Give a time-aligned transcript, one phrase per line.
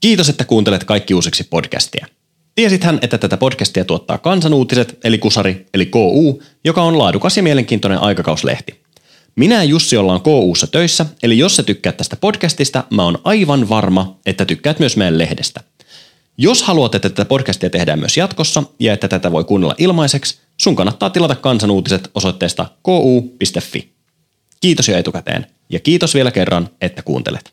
[0.00, 2.06] Kiitos, että kuuntelet Kaikki uusiksi podcastia.
[2.54, 7.98] Tiesithän, että tätä podcastia tuottaa Kansanuutiset, eli Kusari, eli KU, joka on laadukas ja mielenkiintoinen
[7.98, 8.80] aikakauslehti.
[9.36, 13.68] Minä ja Jussi ollaan KUssa töissä, eli jos sä tykkäät tästä podcastista, mä oon aivan
[13.68, 15.60] varma, että tykkäät myös meidän lehdestä.
[16.36, 20.76] Jos haluat, että tätä podcastia tehdään myös jatkossa ja että tätä voi kuunnella ilmaiseksi, sun
[20.76, 23.92] kannattaa tilata kansanuutiset osoitteesta ku.fi.
[24.60, 27.52] Kiitos jo etukäteen ja kiitos vielä kerran, että kuuntelet.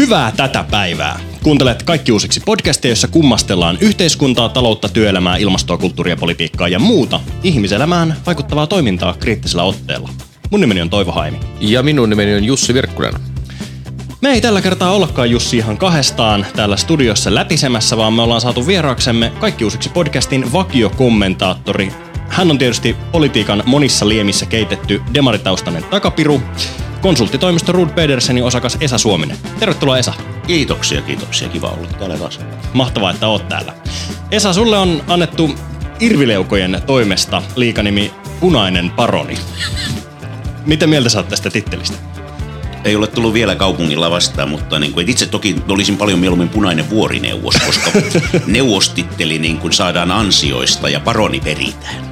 [0.00, 1.20] Hyvää tätä päivää!
[1.42, 8.16] Kuuntelet kaikki uusiksi podcastia, jossa kummastellaan yhteiskuntaa, taloutta, työelämää, ilmastoa, kulttuuria, politiikkaa ja muuta ihmiselämään
[8.26, 10.08] vaikuttavaa toimintaa kriittisellä otteella.
[10.50, 11.40] Mun nimeni on Toivo Haimi.
[11.60, 13.14] Ja minun nimeni on Jussi Virkkunen.
[14.20, 18.66] Me ei tällä kertaa ollakaan Jussi ihan kahdestaan täällä studiossa läpisemässä, vaan me ollaan saatu
[18.66, 21.92] vieraaksemme kaikki uusiksi podcastin vakiokommentaattori.
[22.28, 26.42] Hän on tietysti politiikan monissa liemissä keitetty demaritaustainen takapiru,
[27.00, 29.36] konsulttitoimisto Rud Pedersenin osakas Esa Suominen.
[29.58, 30.14] Tervetuloa Esa.
[30.46, 31.48] Kiitoksia, kiitoksia.
[31.48, 32.40] Kiva olla täällä taas.
[32.72, 33.72] Mahtavaa, että oot täällä.
[34.30, 35.54] Esa, sulle on annettu
[36.00, 39.38] irvileukojen toimesta liikanimi Punainen Paroni.
[40.66, 41.96] Mitä mieltä sä oot tästä tittelistä?
[42.84, 46.90] Ei ole tullut vielä kaupungilla vastaan, mutta niin kuin, itse toki olisin paljon mieluummin punainen
[46.90, 47.90] vuorineuvos, koska
[48.46, 52.09] neuvostitteli niin kuin saadaan ansioista ja paroni peritään.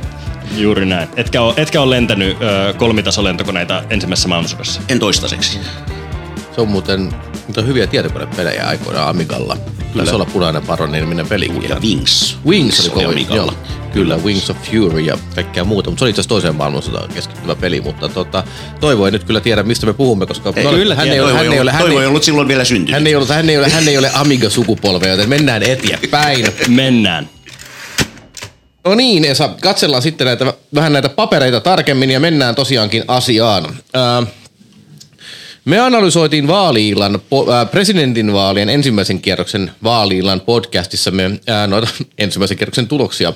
[0.57, 1.09] Juuri näin.
[1.17, 4.81] Etkä ole, etkä ole lentänyt ö, kolmitasolentokoneita ensimmäisessä maailmansodassa?
[4.89, 5.59] En toistaiseksi.
[6.55, 7.13] Se on muuten,
[7.47, 9.57] mutta hyviä tietokonepelejä aikoina Amigalla.
[9.97, 11.69] Taisi olla punainen paroni niminen pelikin.
[11.69, 12.39] Ja Wings.
[12.47, 13.15] Wings oli oli.
[13.15, 13.53] Amigalla.
[13.53, 15.91] Joo, kyllä, Wings of Fury ja kaikkea muuta.
[15.91, 18.45] Mutta se oli itse asiassa toiseen maailmansotaan keskittyvä peli, mutta tota,
[18.81, 21.53] Toivo ei nyt kyllä tiedä, mistä me puhumme, koska Ei, kyllä hän, ei ole, hän,
[21.53, 22.95] ei ole, hän, ei ei, ollut silloin vielä syntynyt.
[22.95, 26.47] hän, ei ollut, hän, ei ole, hän ei ole Amiga-sukupolvea, joten mennään eteenpäin.
[26.69, 27.29] Mennään.
[28.89, 33.77] No niin, Esa, katsellaan sitten näitä, vähän näitä papereita tarkemmin ja mennään tosiaankin asiaan.
[33.95, 34.23] Ää,
[35.65, 36.49] me analysoitiin
[37.53, 43.33] ää, presidentinvaalien ensimmäisen kierroksen vaaliillan podcastissamme ää, noita ensimmäisen kierroksen tuloksia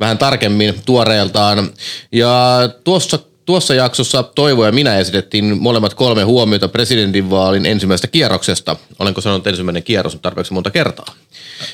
[0.00, 1.70] vähän tarkemmin tuoreeltaan.
[2.12, 3.18] Ja tuossa
[3.50, 8.76] Tuossa jaksossa Toivo ja minä esitettiin molemmat kolme huomiota presidentinvaalin ensimmäisestä kierroksesta.
[8.98, 11.14] Olenko sanonut ensimmäinen kierros nyt tarpeeksi monta kertaa?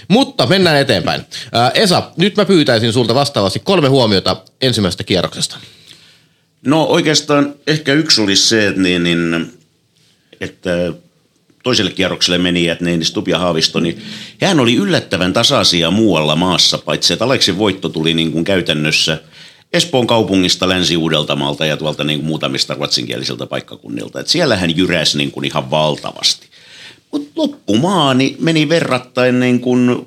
[0.09, 1.21] Mutta mennään eteenpäin.
[1.53, 5.57] Ää, Esa, nyt mä pyytäisin sulta vastaavasti kolme huomiota ensimmäisestä kierroksesta.
[6.67, 9.53] No oikeastaan ehkä yksi olisi se, että, niin, niin,
[10.41, 10.71] että
[11.63, 14.03] toiselle kierrokselle menijät, niin Stubb ja Haavisto, niin
[14.41, 19.19] hän oli yllättävän tasaisia muualla maassa, paitsi että Aleksin voitto tuli niin kuin käytännössä
[19.73, 24.21] Espoon kaupungista, Länsi-Uudeltamaalta ja tuolta niin kuin muutamista ruotsinkielisiltä paikkakunnilta.
[24.21, 26.47] Et siellä hän jyräsi niin kuin ihan valtavasti.
[27.13, 30.07] Mutta loppumaa niin meni verrattain niin kuin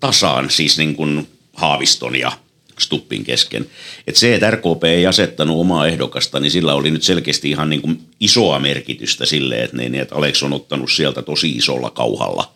[0.00, 2.32] tasaan, siis niin kuin Haaviston ja
[2.78, 3.66] Stuppin kesken.
[4.06, 7.82] Et se, että RKP ei asettanut omaa ehdokasta, niin sillä oli nyt selkeästi ihan niin
[7.82, 12.52] kuin isoa merkitystä sille, että, niin, että Alex on ottanut sieltä tosi isolla kauhalla.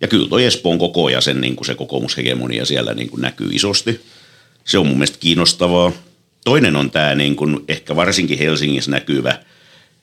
[0.00, 3.48] Ja kyllä toi Espoon koko ja sen niin kuin se kokoomushegemonia siellä niin kuin näkyy
[3.52, 4.00] isosti.
[4.68, 5.92] Se on mun mielestä kiinnostavaa.
[6.44, 9.38] Toinen on tämä niin kuin ehkä varsinkin Helsingissä näkyvä,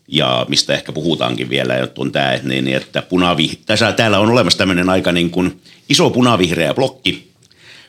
[0.08, 4.58] ja mistä ehkä puhutaankin vielä, on tämä, että, niin, että punavih- tässä, täällä on olemassa
[4.58, 7.32] tämmöinen aika niin kuin iso punavihreä blokki,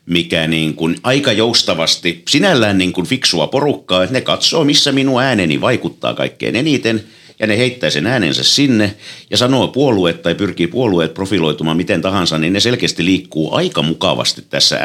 [0.06, 5.22] mikä niin kuin aika joustavasti, sinällään niin kuin fiksua porukkaa, että ne katsoo, missä minun
[5.22, 7.04] ääneni vaikuttaa kaikkein eniten,
[7.38, 8.94] ja ne heittää sen äänensä sinne
[9.31, 14.42] ja sanoo puolueet tai pyrkii puolueet profiloitumaan miten tahansa, niin ne selkeästi liikkuu aika mukavasti
[14.50, 14.78] tässä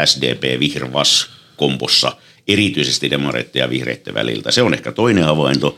[1.62, 2.18] SDP-Vihrevas-kompossa,
[2.48, 4.52] erityisesti demareiden ja vihreiden väliltä.
[4.52, 5.78] Se on ehkä toinen havainto.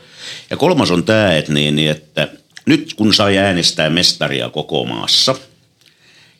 [0.50, 2.28] Ja kolmas on tämä, että, niin, että
[2.66, 5.34] nyt kun sai äänestää mestaria koko maassa,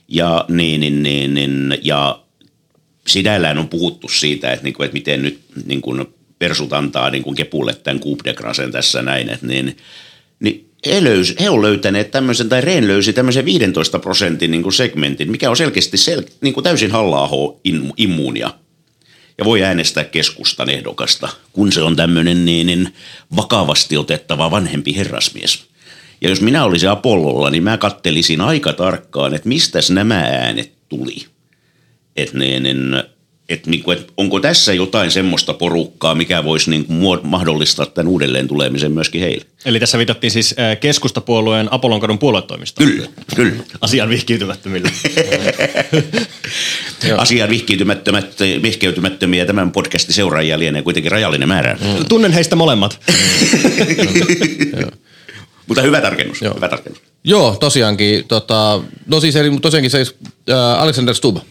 [0.09, 2.21] ja, niin, niin, niin, niin, ja
[3.07, 6.05] sinällään on puhuttu siitä, että, niin kuin, että miten nyt niin kuin
[6.39, 9.77] persut antaa niin kuin kepulle tämän Coup de Gracen tässä näin, että niin,
[10.41, 14.73] niin he, löys, he on löytäneet tämmöisen, tai Rehn löysi tämmöisen 15 prosentin niin kuin
[14.73, 17.31] segmentin, mikä on selkeästi sel, niin kuin täysin halla
[17.97, 18.51] immuunia
[19.39, 22.95] ja voi äänestää keskustan ehdokasta, kun se on tämmöinen niin, niin
[23.37, 25.67] vakavasti otettava vanhempi herrasmies.
[26.21, 31.27] Ja jos minä olisin Apollolla, niin mä kattelisin aika tarkkaan, että mistä nämä äänet tuli.
[32.17, 33.03] Että niin, niin,
[33.49, 36.93] et niinku, et onko tässä jotain semmoista porukkaa, mikä voisi niinku
[37.23, 39.45] mahdollistaa tämän uudelleen tulemisen myöskin heille.
[39.65, 42.91] Eli tässä viitattiin siis keskustapuolueen Apollonkadun puoluetoimistoon.
[42.91, 43.63] Kyllä, kyllä.
[43.81, 44.91] Asian vihkiytymättömille.
[47.17, 51.79] Asiaan vihkiytymättömät, vihkeytymättömiä tämän podcastin seuraajia lienee kuitenkin rajallinen määrä.
[51.81, 52.05] Mm.
[52.09, 53.01] Tunnen heistä molemmat.
[55.67, 56.55] Mutta hyvä tarkennus, Joo.
[56.55, 57.14] hyvä tarkennus.
[57.25, 58.25] Joo, tosiaankin.
[58.29, 60.15] Tota, no siis, eli tosiaankin siis,
[60.51, 61.43] äh, Alexander Stubb, äh,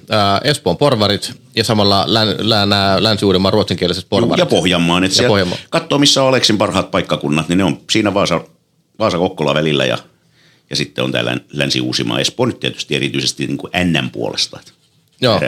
[0.44, 4.40] Espoon porvarit ja samalla län, län, nämä Länsi-Uudenmaan ruotsinkieliset porvarit.
[4.40, 5.04] Ja Pohjanmaan.
[5.04, 5.58] Että Ja siellä Pohjanmaa.
[5.70, 8.42] katsoo, missä on Aleksin parhaat paikkakunnat, niin ne on siinä Vaasa,
[9.00, 9.98] Vaasa-Kokkola välillä ja,
[10.70, 14.60] ja sitten on täällä Länsi-Uusimaa, Espoo nyt tietysti erityisesti niin kuin NN puolesta
[15.22, 15.40] Joo.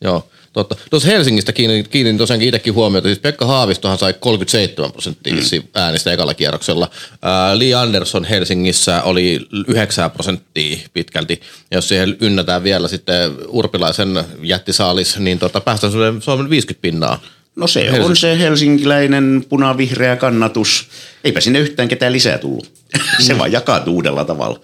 [0.00, 0.76] Joo, totta.
[0.90, 3.08] Tuossa Helsingistä kiinnitin, kiinnitin tosiaankin itsekin huomiota.
[3.08, 5.68] Siis Pekka Haavistohan sai 37 prosenttia mm.
[5.74, 6.90] äänistä ekalla kierroksella.
[7.22, 11.40] Ää, Li Andersson Helsingissä oli 9 prosenttia pitkälti.
[11.70, 17.20] Ja jos siihen ynnätään vielä sitten Urpilaisen jättisaalis, niin tota, päästään Suomen- Suomen 50 pinnaa.
[17.56, 18.06] No se Helsinki.
[18.06, 20.88] on se helsinkiläinen punavihreä kannatus.
[21.24, 22.72] Eipä sinne yhtään ketään lisää tullut.
[23.26, 24.60] se vaan jakautuu uudella tavalla.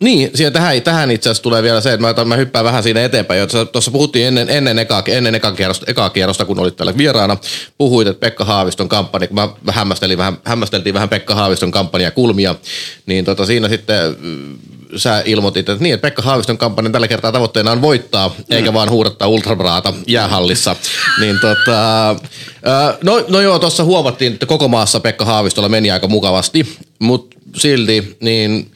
[0.00, 2.82] Niin, siihen tähän, tähän itse asiassa tulee vielä se, että mä, otan- mä hyppään vähän
[2.82, 3.48] siinä eteenpäin.
[3.72, 7.36] Tuossa puhuttiin ennen, ennen, ekaa, ennen ekaa, kierrosta, ekaa kierrosta, kun olit täällä vieraana.
[7.78, 12.54] Puhuit, että Pekka Haaviston kampanja, kun mä hämmästelin vähän, hämmästeltiin vähän Pekka Haaviston kampanjan kulmia,
[13.06, 14.58] niin tota, siinä sitten mm,
[14.96, 18.90] sä ilmoitit, että niin, että Pekka Haaviston kampanjan tällä kertaa tavoitteena on voittaa, eikä vaan
[18.90, 20.76] huudattaa ultrabraata jäähallissa.
[21.20, 22.16] niin tota,
[23.02, 28.16] no, no joo, tuossa huomattiin, että koko maassa Pekka Haavistolla meni aika mukavasti, mutta silti
[28.20, 28.70] niin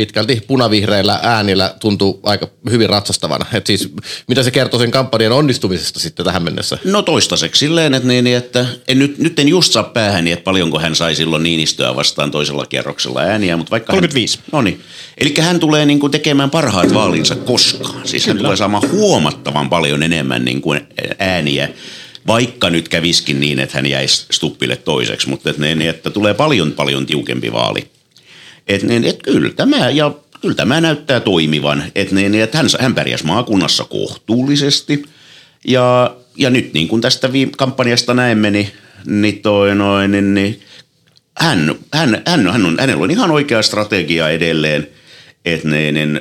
[0.00, 3.46] pitkälti punavihreillä äänillä tuntuu aika hyvin ratsastavana.
[3.52, 3.92] Et siis,
[4.28, 6.78] mitä se kertoo sen kampanjan onnistumisesta sitten tähän mennessä?
[6.84, 10.78] No toistaiseksi silleen, että, niin, että en nyt, nyt en just saa päähäni, että paljonko
[10.78, 13.56] hän sai silloin Niinistöä vastaan toisella kierroksella ääniä.
[13.56, 14.38] Mutta vaikka 35.
[14.38, 14.80] Hän, no niin.
[15.18, 18.08] Eli hän tulee niin kuin tekemään parhaat vaalinsa koskaan.
[18.08, 20.80] Siis hän tulee saamaan huomattavan paljon enemmän niin kuin
[21.18, 21.68] ääniä
[22.26, 26.72] vaikka nyt käviskin niin, että hän jäisi Stuppille toiseksi, mutta että, niin, että tulee paljon
[26.72, 27.90] paljon tiukempi vaali.
[28.70, 32.94] Et, niin, et kyllä tämä, ja kyllä tämä näyttää toimivan, että niin, että hän, hän
[32.94, 35.02] pärjäsi maakunnassa kohtuullisesti.
[35.66, 38.68] Ja, ja nyt niin kuin tästä viime kampanjasta näemme, niin,
[39.06, 40.60] niin, toi, noin, niin, niin
[41.38, 44.88] hän, hän, hän, hän on, hänellä on ihan oikea strategia edelleen,
[45.44, 46.20] että niin, niin,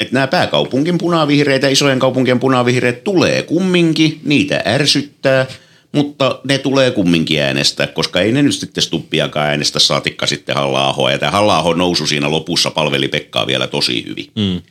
[0.00, 5.46] että nämä pääkaupunkin punavihreitä, isojen kaupunkien punavihreät tulee kumminkin, niitä ärsyttää,
[5.92, 11.10] mutta ne tulee kumminkin äänestää, koska ei ne nyt sitten Stuppiakaan äänestä, saatikka sitten halla
[11.12, 14.30] Ja tämä halla nousu siinä lopussa palveli Pekkaa vielä tosi hyvin.
[14.36, 14.62] Mm.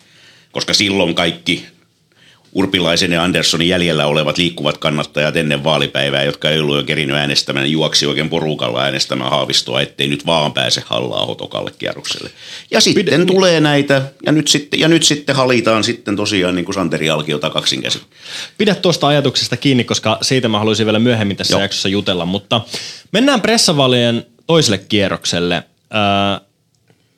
[0.51, 1.65] Koska silloin kaikki
[2.53, 7.71] Urpilaisen ja Anderssonin jäljellä olevat liikkuvat kannattajat ennen vaalipäivää, jotka ei ollut jo kerinyt äänestämään,
[7.71, 12.29] juoksi oikein porukalla äänestämään Haavistoa, ettei nyt vaan pääse halla tokalle kierrokselle.
[12.71, 16.65] Ja sitten Pide, tulee näitä, ja nyt, sitten, ja nyt sitten halitaan sitten tosiaan niin
[16.65, 18.01] kuin Santeri Alkiota kaksinkäsin.
[18.57, 21.61] Pidä tuosta ajatuksesta kiinni, koska siitä mä haluaisin vielä myöhemmin tässä Joo.
[21.61, 22.61] jaksossa jutella, mutta
[23.11, 25.55] mennään pressavalien toiselle kierrokselle.
[25.55, 26.50] Öö,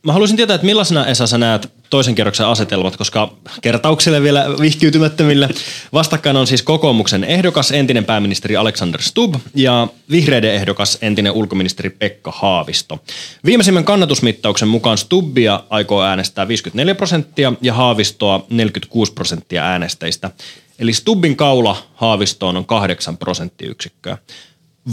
[0.06, 5.50] mä haluaisin tietää, että millaisena Esa sä näet toisen kierroksen asetelmat, koska kertauksille vielä vihkiytymättömille.
[5.94, 12.32] Vastakkain on siis kokoomuksen ehdokas, entinen pääministeri Alexander Stubb ja vihreiden ehdokas, entinen ulkoministeri Pekka
[12.32, 13.00] Haavisto.
[13.46, 20.32] Viimeisimmän kannatusmittauksen mukaan Stubbia aikoo äänestää 54 prosenttia ja Haavistoa 46 prosenttia äänestäjistä.
[20.80, 24.18] Eli Stubbin kaula Haavistoon on 8 prosenttiyksikköä.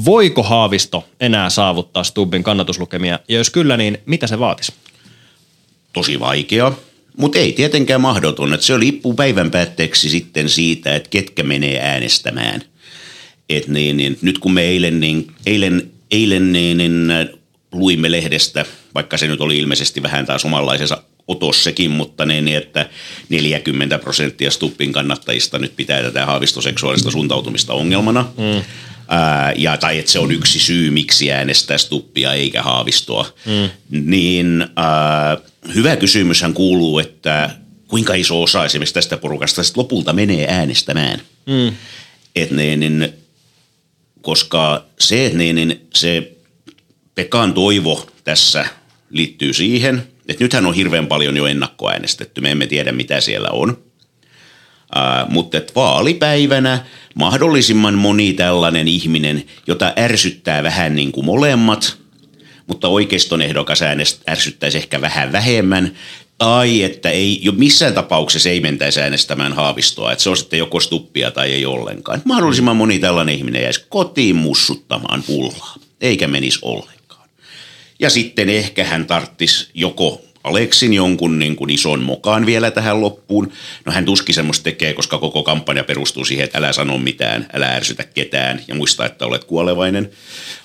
[0.04, 4.72] Voiko Haavisto enää saavuttaa Stubbin kannatuslukemia, ja jos kyllä, niin mitä se vaatisi?
[5.92, 6.72] Tosi vaikea,
[7.16, 8.54] mutta ei tietenkään mahdoton.
[8.54, 12.62] Että se riippuu päivän päätteeksi sitten siitä, että ketkä menee äänestämään.
[13.48, 17.08] Et niin, niin, nyt kun me eilen, niin, eilen, eilen niin, niin,
[17.72, 18.64] luimme lehdestä,
[18.94, 22.88] vaikka se nyt oli ilmeisesti vähän taas omanlaisensa otos sekin, mutta niin, että
[23.28, 28.22] 40 prosenttia Stuppin kannattajista nyt pitää tätä haavistoseksuaalista suuntautumista ongelmana.
[28.36, 28.62] Mm.
[29.12, 33.32] Ää, ja, tai että se on yksi syy, miksi äänestää Stuppia eikä Haavistoa.
[33.46, 33.70] Mm.
[34.10, 35.38] Niin ää,
[35.74, 37.50] hyvä kysymyshän kuuluu, että
[37.88, 41.20] kuinka iso osa esimerkiksi tästä porukasta sitten lopulta menee äänestämään.
[41.46, 41.72] Mm.
[42.36, 43.08] Et niin, niin,
[44.22, 46.32] koska se, niin, niin, se
[47.14, 48.67] Pekan toivo tässä
[49.10, 53.90] liittyy siihen, että nythän on hirveän paljon jo ennakkoäänestetty, me emme tiedä mitä siellä on.
[55.29, 61.97] Mutta että vaalipäivänä mahdollisimman moni tällainen ihminen, jota ärsyttää vähän niin kuin molemmat,
[62.67, 63.81] mutta oikeiston ehdokas
[64.29, 65.94] ärsyttäisi ehkä vähän vähemmän,
[66.39, 70.81] tai että ei, jo missään tapauksessa ei mentäisi äänestämään haavistoa, että se on sitten joko
[70.81, 72.23] stuppia tai ei ollenkaan.
[72.25, 77.29] Mahdollisimman moni tällainen ihminen jäisi kotiin mussuttamaan pullaa, eikä menisi ollenkaan.
[77.99, 83.53] Ja sitten ehkä hän tarttisi joko Aleksin jonkun niin kuin ison mokaan vielä tähän loppuun.
[83.85, 87.67] No hän tuskin semmoista tekee, koska koko kampanja perustuu siihen, että älä sano mitään, älä
[87.67, 90.11] ärsytä ketään ja muista, että olet kuolevainen.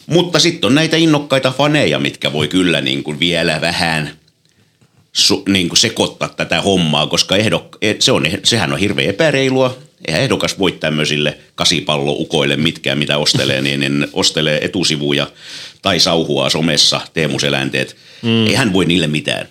[0.06, 4.12] Mutta sitten on näitä innokkaita faneja, mitkä voi kyllä niin kuin vielä vähän
[5.14, 9.78] su, niin kuin sekoittaa tätä hommaa, koska ehdok, se on, sehän on hirveän epäreilua.
[10.08, 15.28] Eihän ehdokas voi tämmöisille kasipalloukoille mitkään, mitä ostelee, niin, niin ostelee etusivuja
[15.82, 17.96] tai sauhua somessa, Teemu Selänteet.
[18.22, 18.48] Mm.
[18.48, 19.48] Ei hän voi niille mitään.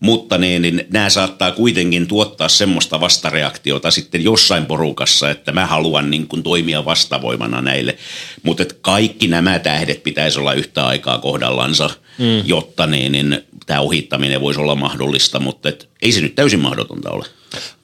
[0.00, 6.10] Mutta niin, niin nämä saattaa kuitenkin tuottaa semmoista vastareaktiota sitten jossain porukassa, että mä haluan
[6.10, 7.96] niin kuin toimia vastavoimana näille.
[8.42, 12.42] Mutta kaikki nämä tähdet pitäisi olla yhtä aikaa kohdallansa, mm.
[12.44, 17.10] jotta niin, niin tämä ohittaminen voisi olla mahdollista, mutta et, ei se nyt täysin mahdotonta
[17.10, 17.26] ole.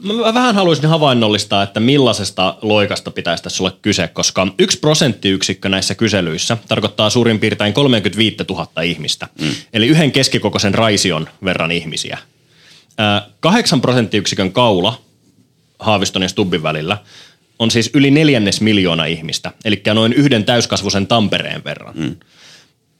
[0.03, 5.95] Mä vähän haluaisin havainnollistaa, että millaisesta loikasta pitäisi tässä olla kyse, koska yksi prosenttiyksikkö näissä
[5.95, 9.29] kyselyissä tarkoittaa suurin piirtein 35 000 ihmistä.
[9.41, 9.49] Mm.
[9.73, 12.02] Eli yhden keskikokoisen raision verran ihmisiä.
[13.41, 15.01] Kahdeksan prosenttiyksikön kaula
[15.79, 16.99] Haaviston ja Stubbin välillä
[17.59, 21.95] on siis yli neljännes miljoona ihmistä, eli noin yhden täyskasvuisen Tampereen verran.
[21.97, 22.17] Mm.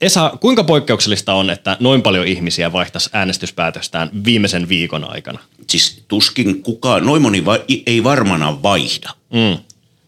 [0.01, 5.39] Esa, kuinka poikkeuksellista on, että noin paljon ihmisiä vaihtaisi äänestyspäätöstään viimeisen viikon aikana?
[5.69, 9.09] Siis tuskin kukaan, noin moni va- ei varmana vaihda.
[9.33, 9.57] Mm.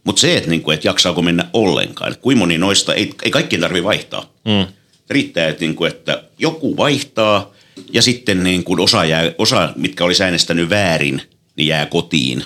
[0.04, 3.62] Mutta se, että niinku, et jaksaako mennä ollenkaan, että kuinka moni noista, ei, ei kaikkien
[3.62, 4.22] tarvi vaihtaa.
[4.46, 4.74] Mm.
[5.10, 7.54] Riittää, että, niinku, että joku vaihtaa
[7.94, 11.22] ja sitten niinku osa, jää, osa, mitkä olisi äänestänyt väärin,
[11.56, 12.44] niin jää kotiin.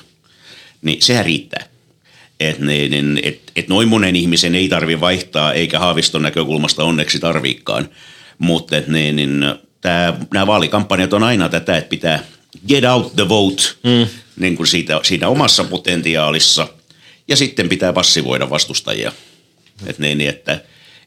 [0.81, 1.69] Niin sehän riittää
[2.39, 7.89] että niin, et, et noin monen ihmisen ei tarvi vaihtaa, eikä Haaviston näkökulmasta onneksi tarviikaan.
[8.37, 9.39] Mutta niin, niin,
[10.33, 12.23] nämä vaalikampanjat on aina tätä, että pitää
[12.67, 14.07] get out the vote mm.
[14.39, 16.67] niin kuin siitä, siitä omassa potentiaalissa,
[17.27, 19.11] ja sitten pitää passivoida vastustajia.
[19.85, 20.61] Et niin, että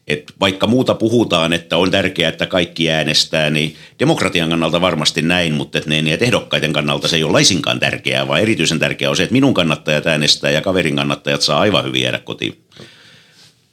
[0.07, 5.53] et vaikka muuta puhutaan, että on tärkeää, että kaikki äänestää, niin demokratian kannalta varmasti näin,
[5.53, 9.17] mutta et niin, että ehdokkaiden kannalta se ei ole laisinkaan tärkeää, vaan erityisen tärkeää on
[9.17, 12.57] se, että minun kannattajat äänestää ja kaverin kannattajat saa aivan hyvin jäädä kotiin.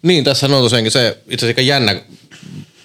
[0.03, 2.03] Niin, tässä on tosiaankin se itse asiassa jännä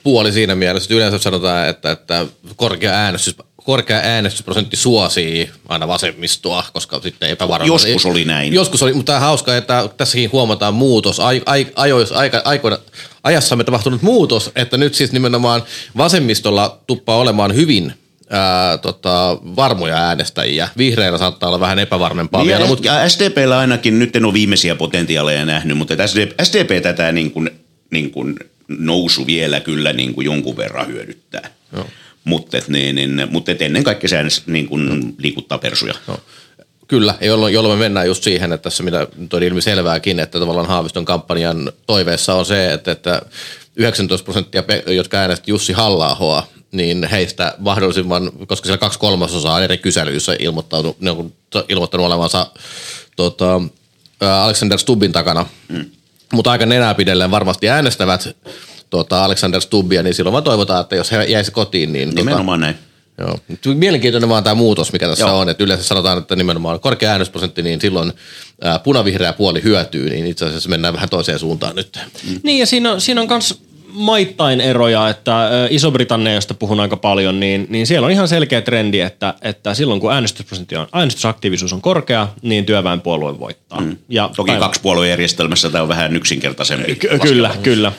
[0.03, 2.25] puoli siinä mielessä, että yleensä sanotaan, että, että
[2.55, 7.67] korkea äänestys korkea äänestysprosentti suosii aina vasemmistoa, koska sitten epävarma.
[7.67, 8.53] Joskus oli näin.
[8.53, 11.19] Joskus oli, mutta hauska, että tässäkin huomataan muutos.
[11.19, 12.77] Ai, ai, ajois, aika, aikoina,
[13.23, 15.63] ajassamme tapahtunut muutos, että nyt siis nimenomaan
[15.97, 17.93] vasemmistolla tuppaa olemaan hyvin
[18.29, 20.69] ää, tota, varmoja äänestäjiä.
[20.77, 22.65] Vihreillä saattaa olla vähän epävarmempaa niin vielä.
[22.65, 23.09] Mutta...
[23.09, 27.49] SDPllä ainakin, nyt en ole viimeisiä potentiaaleja nähnyt, mutta SDP, SDP tätä niin kuin,
[27.91, 28.35] niin kuin
[28.67, 31.49] nousu vielä kyllä niin kuin jonkun verran hyödyttää.
[31.73, 31.85] Joo
[32.25, 35.93] mutta et, niin, niin, mut et ennen kaikkea se niin kuin liikuttaa persuja.
[36.07, 36.19] No.
[36.87, 40.39] Kyllä, jolloin, jolloin me mennään just siihen, että tässä mitä nyt on ilmi selvääkin, että
[40.39, 43.21] tavallaan Haaviston kampanjan toiveessa on se, että, että
[43.75, 50.35] 19 prosenttia, jotka äänestivät Jussi halla niin heistä mahdollisimman, koska siellä kaksi kolmasosaa eri kyselyissä
[50.39, 51.33] ilmoittanut, ne on
[51.69, 52.47] ilmoittanut olevansa
[53.15, 53.61] tota,
[54.19, 55.85] Alexander Stubbin takana, mm.
[56.33, 58.35] mutta aika nenäpidellen varmasti äänestävät
[58.89, 62.09] tuota Alexander Stubbia, niin silloin vaan toivotaan, että jos he jäisi kotiin, niin...
[62.09, 62.75] Tota- nimenomaan tota, näin.
[63.17, 63.39] Joo.
[63.75, 65.39] Mielenkiintoinen vaan tämä muutos, mikä tässä Joo.
[65.39, 68.13] on, että yleensä sanotaan, että nimenomaan korkea äänestysprosentti, niin silloin
[68.61, 71.99] ää, punavihreä puoli hyötyy, niin itse asiassa mennään vähän toiseen suuntaan nyt.
[72.29, 72.39] Mm.
[72.43, 77.39] Niin ja siinä on, siinä on kans maittain eroja, että Iso-Britannia, josta puhun aika paljon,
[77.39, 81.81] niin, niin siellä on ihan selkeä trendi, että, että silloin kun äänestysprosentti on, äänestysaktiivisuus on
[81.81, 83.81] korkea, niin työväenpuolue voittaa.
[83.81, 83.97] Mm.
[84.09, 84.59] Ja Toki päivä...
[84.59, 86.95] kaksipuoluejärjestelmässä tämä on vähän yksinkertaisempi.
[86.95, 87.91] Ky- kyllä, kyllä.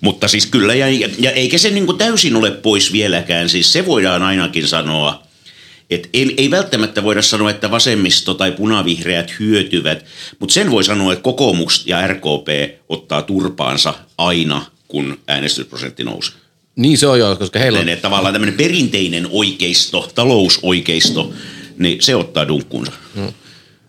[0.00, 0.86] Mutta siis kyllä, ja,
[1.18, 5.22] ja eikä se niin kuin täysin ole pois vieläkään, siis se voidaan ainakin sanoa,
[5.90, 10.04] että ei, ei välttämättä voida sanoa, että vasemmisto tai punavihreät hyötyvät,
[10.38, 12.48] mutta sen voi sanoa, että kokoomus ja RKP
[12.88, 16.34] ottaa turpaansa aina, kun äänestysprosentti nousee.
[16.76, 17.88] Niin se on jo, koska heillä on...
[17.88, 21.32] Että tavallaan tämmöinen perinteinen oikeisto, talousoikeisto,
[21.78, 22.92] niin se ottaa dunkkuunsa.
[23.14, 23.32] No.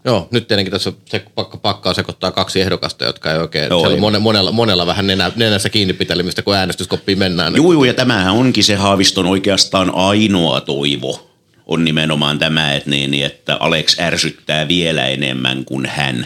[0.07, 3.99] Joo, nyt tietenkin tässä se pakka, pakkaa sekoittaa kaksi ehdokasta, jotka ei oikein, Joo, ei.
[3.99, 7.55] Mone, monella, monella vähän nenä, nenässä kiinni pitelemistä, kun äänestyskoppiin mennään.
[7.55, 11.29] Joo, joo, ja tämähän onkin se Haaviston oikeastaan ainoa toivo,
[11.65, 16.25] on nimenomaan tämä, että, niin, että Alex ärsyttää vielä enemmän kuin hän,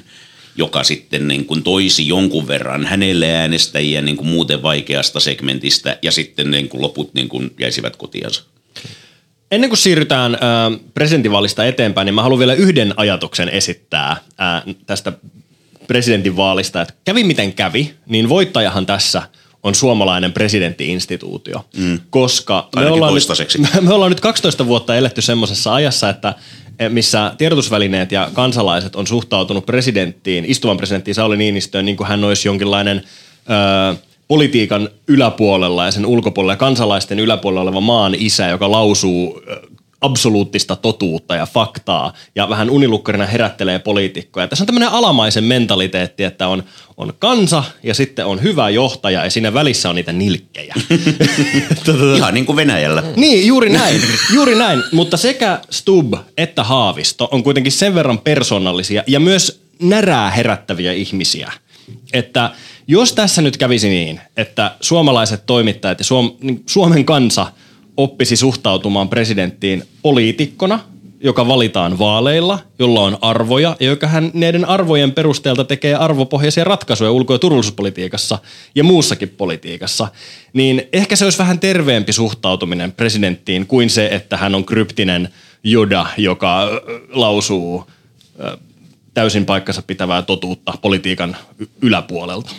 [0.55, 6.11] joka sitten niin kuin toisi jonkun verran hänelle äänestäjiä niin kuin muuten vaikeasta segmentistä, ja
[6.11, 8.43] sitten niin kuin loput niin kuin jäisivät kotiansa.
[9.51, 10.39] Ennen kuin siirrytään äh,
[10.93, 15.13] presidentinvaalista eteenpäin, niin mä haluan vielä yhden ajatuksen esittää äh, tästä
[15.87, 16.81] presidentinvaalista.
[16.81, 19.21] Että kävi miten kävi, niin voittajahan tässä
[19.63, 21.65] on suomalainen presidenttiinstituutio.
[21.77, 21.99] Mm.
[22.09, 26.35] Koska me ollaan, nyt, me ollaan nyt 12 vuotta eletty semmoisessa ajassa, että
[26.89, 32.47] missä tiedotusvälineet ja kansalaiset on suhtautunut presidenttiin, istuvan presidenttiin Sauli Niinistöön, niin kuin hän olisi
[32.47, 33.03] jonkinlainen...
[33.49, 39.41] Öö, politiikan yläpuolella ja sen ulkopuolella ja kansalaisten yläpuolella oleva maan isä, joka lausuu
[40.01, 44.47] absoluuttista totuutta ja faktaa ja vähän unilukkarina herättelee poliitikkoja.
[44.47, 46.63] Tässä on tämmöinen alamaisen mentaliteetti, että on,
[46.97, 50.75] on kansa ja sitten on hyvä johtaja ja siinä välissä on niitä nilkkejä.
[52.17, 53.03] Ihan niin kuin Venäjällä.
[53.15, 54.01] Niin, juuri näin.
[54.33, 54.83] Juuri näin.
[54.91, 61.51] Mutta sekä Stub että Haavisto on kuitenkin sen verran persoonallisia ja myös närää herättäviä ihmisiä,
[62.13, 62.51] että–
[62.91, 67.51] jos tässä nyt kävisi niin, että suomalaiset toimittajat ja Suom- niin Suomen kansa
[67.97, 70.79] oppisi suhtautumaan presidenttiin poliitikkona,
[71.23, 77.11] joka valitaan vaaleilla, jolla on arvoja ja joka hän näiden arvojen perusteelta tekee arvopohjaisia ratkaisuja
[77.11, 78.39] ulko- ja turvallisuuspolitiikassa
[78.75, 80.07] ja muussakin politiikassa,
[80.53, 85.29] niin ehkä se olisi vähän terveempi suhtautuminen presidenttiin kuin se, että hän on kryptinen
[85.63, 86.69] joda, joka
[87.09, 87.85] lausuu
[89.13, 91.37] täysin paikkansa pitävää totuutta politiikan
[91.81, 92.51] yläpuolelta.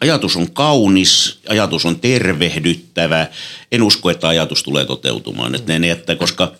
[0.00, 3.26] Ajatus on kaunis, ajatus on tervehdyttävä.
[3.72, 5.54] En usko, että ajatus tulee toteutumaan.
[5.54, 6.52] Että ne, että koska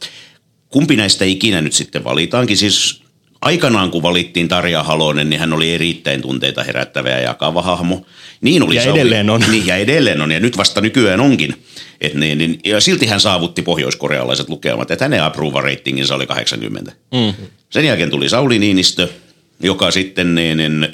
[0.68, 3.02] kumpi näistä ikinä nyt sitten valitaankin, siis
[3.40, 8.06] aikanaan kun valittiin Tarja Halonen, niin hän oli erittäin tunteita herättävä ja jakava hahmo.
[8.40, 9.44] Niin oli ja Sauli, edelleen on.
[9.50, 11.64] Niin, ja edelleen on, ja nyt vasta nykyään onkin.
[12.00, 16.92] Et niin, niin, ja silti hän saavutti pohjoiskorealaiset lukemat, että hänen approval ratinginsa oli 80.
[17.14, 17.46] Mm.
[17.70, 19.08] Sen jälkeen tuli Sauli Niinistö,
[19.60, 20.88] joka sitten niin, niin,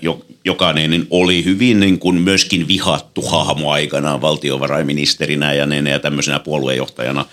[0.44, 5.98] joka niin, niin, oli hyvin niin kuin myöskin vihattu hahmo aikanaan valtiovarainministerinä ja, niin, ja
[5.98, 7.24] tämmöisenä puoluejohtajana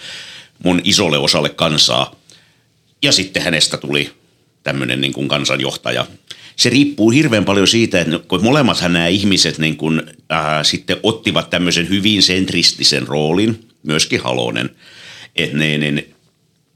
[0.63, 2.15] mun isolle osalle kansaa.
[3.01, 4.11] Ja sitten hänestä tuli
[4.63, 6.05] tämmöinen niin kuin kansanjohtaja.
[6.55, 11.49] Se riippuu hirveän paljon siitä, että kun molemmathan nämä ihmiset niin kuin, äh, sitten ottivat
[11.49, 14.69] tämmöisen hyvin sentristisen roolin, myöskin Halonen,
[15.35, 16.05] että ne, ne,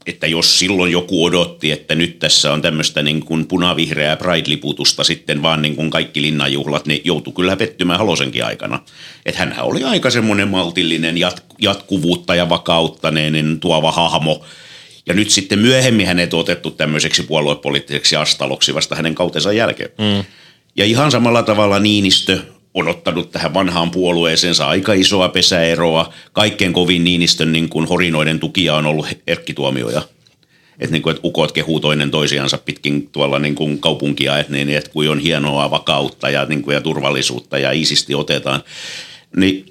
[0.08, 5.42] että jos silloin joku odotti, että nyt tässä on tämmöistä niin kuin punavihreää Pride-liputusta sitten
[5.42, 8.80] vaan niin kuin kaikki linnanjuhlat, niin joutui kyllä pettymään Halosenkin aikana.
[9.26, 14.44] Että hänhän oli aika semmoinen maltillinen jat- jatkuvuutta ja vakautta niin tuova hahmo.
[15.06, 19.90] Ja nyt sitten myöhemmin hänet on otettu tämmöiseksi puoluepoliittiseksi astaloksi vasta hänen kautensa jälkeen.
[19.98, 20.24] Mm.
[20.76, 22.38] Ja ihan samalla tavalla Niinistö
[22.78, 26.12] on ottanut tähän vanhaan puolueeseensa aika isoa pesäeroa.
[26.32, 30.02] Kaikkein kovin Niinistön niin kuin horinoiden tukia on ollut Erkki Tuomioja.
[30.78, 34.68] Että niin kuin, että ukot kehuu toinen toisiansa pitkin tuolla niin kuin kaupunkia, että, niin,
[34.68, 38.62] että kuin on hienoa vakautta ja, niin kuin, ja turvallisuutta ja isisti otetaan.
[39.36, 39.66] Niin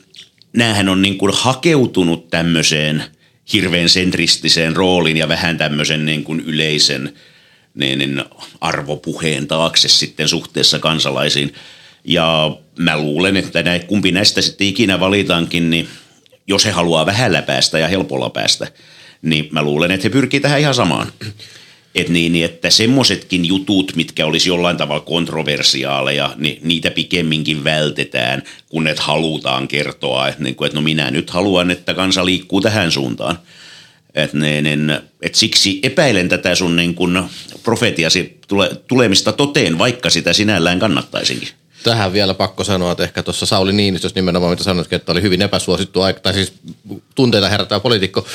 [0.54, 3.04] näähän on niin kuin hakeutunut tämmöiseen
[3.54, 7.14] hirveän sentristiseen rooliin ja vähän tämmöisen niin kuin yleisen
[7.76, 8.24] niin, niin
[8.62, 11.54] arvopuheen taakse sitten suhteessa kansalaisiin–
[12.08, 15.88] ja mä luulen, että näin, kumpi näistä sitten ikinä valitaankin, niin
[16.48, 18.68] jos he haluaa vähällä päästä ja helpolla päästä,
[19.22, 21.12] niin mä luulen, että he pyrkii tähän ihan samaan.
[21.96, 28.44] Et niin, niin, että semmoisetkin jutut, mitkä olisi jollain tavalla kontroversiaaleja, niin niitä pikemminkin vältetään,
[28.70, 32.92] kun et halutaan kertoa, että, niin että no minä nyt haluan, että kansa liikkuu tähän
[32.92, 33.40] suuntaan.
[34.16, 37.30] Et niin, niin, et siksi epäilen tätä sun niin kun
[37.64, 41.50] profetiasi tule, tulemista toteen, vaikka sitä sinällään kannattaisinkin
[41.84, 45.42] tähän vielä pakko sanoa, että ehkä tuossa Sauli Niinistössä nimenomaan, mitä sanoitkin, että oli hyvin
[45.42, 46.54] epäsuosittu, tai siis
[47.16, 48.26] tunteita herättävä poliitikko,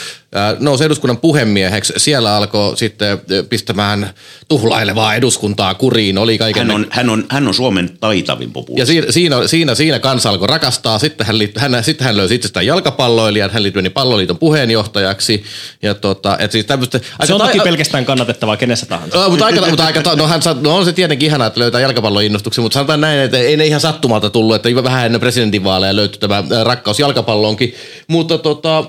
[0.58, 1.92] nousi eduskunnan puhemieheksi.
[1.96, 4.10] Siellä alkoi sitten pistämään
[4.48, 6.18] tuhlailevaa eduskuntaa kuriin.
[6.18, 8.80] Oli kaiken hän, on, hän, on, hän on Suomen taitavin populisti.
[8.80, 10.98] Ja siinä, siinä, siinä, siinä kansa alkoi rakastaa.
[10.98, 15.44] Sitten hän, hän, sitten hän löysi itsestään jalkapalloilijan, hän liittyi palloliiton puheenjohtajaksi.
[15.82, 19.18] Ja tota, et siis tämmöistä, se on toki ta- pelkästään kannatettavaa kenessä tahansa.
[19.18, 22.62] No, mutta aika, mutta aika, no, hän, no on se tietenkin ihanaa, että löytää jalkapalloinnostuksen,
[22.62, 26.44] mutta sanotaan näin, että ei ne ihan sattumalta tullut, että vähän ennen presidentinvaaleja löytyi tämä
[26.64, 27.74] rakkaus jalkapalloonkin.
[28.08, 28.84] Mutta tota,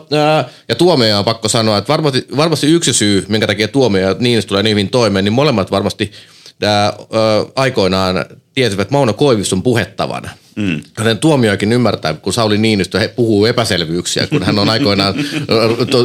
[0.69, 4.47] ja tuomioja on pakko sanoa, että varmasti, varmasti yksi syy, minkä takia tuomioja ja Niinistö
[4.47, 6.11] tulee niin hyvin toimeen, niin molemmat varmasti
[6.63, 6.93] ää,
[7.55, 10.81] aikoinaan tiesivät Mauno Koiviston puhettavana– Mm.
[10.97, 15.13] Hänen tuomioikin ymmärtää, kun Sauli Niinistö puhuu epäselvyyksiä, kun hän on aikoinaan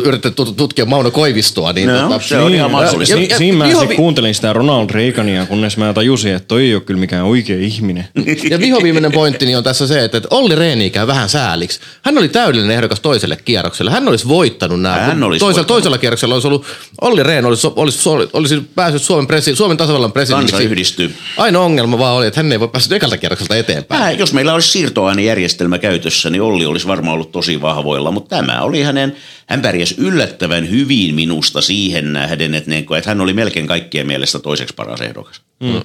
[0.04, 1.72] yrittänyt tutkia Mauno Koivistoa.
[1.72, 3.16] Niin no, tota, se on ihan mahdollista.
[3.16, 3.86] Si- siinä mä viho...
[3.96, 8.08] kuuntelin sitä Ronald Reagania, kunnes mä tajusin, että toi ei ole kyllä mikään oikea ihminen.
[8.50, 11.80] Ja vihoviimeinen pointti on tässä se, että Olli Reeni käy vähän sääliksi.
[12.02, 13.90] Hän oli täydellinen ehdokas toiselle kierrokselle.
[13.90, 14.96] Hän olisi voittanut nämä.
[14.96, 15.66] Hän olisi toisella, voittanut.
[15.66, 16.66] toisella kierroksella olisi ollut,
[17.00, 20.52] Olli Rehn olisi, olisi, olisi, olisi päässyt Suomen, presi, Suomen tasavallan presidentiksi.
[20.52, 21.14] Kansa yhdistyy.
[21.36, 24.02] Ainoa ongelma vaan oli, että hän ei voi päässyt ekalta kierrokselta eteenpäin.
[24.02, 28.62] Äh, jos meillä olisi siirtoainejärjestelmä käytössä, niin Olli olisi varmaan ollut tosi vahvoilla, mutta tämä
[28.62, 33.66] oli hänen, hän pärjäsi yllättävän hyvin minusta siihen nähden, että, niin, että hän oli melkein
[33.66, 35.40] kaikkien mielestä toiseksi paras ehdokas.
[35.60, 35.82] Mm.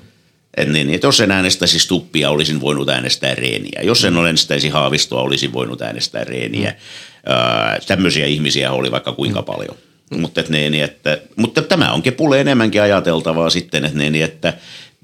[0.57, 3.81] Et niin, että jos en äänestäisi Stuppia, olisin voinut äänestää Reeniä.
[3.83, 6.69] Jos en äänestäisi Haavistoa, olisin voinut äänestää Reeniä.
[6.69, 7.31] Mm.
[7.33, 9.45] Öö, tämmöisiä ihmisiä oli vaikka kuinka mm.
[9.45, 9.75] paljon.
[10.17, 14.53] Mutta, että, niin, että, mutta tämä on kepulle enemmänkin ajateltavaa sitten, että, niin, että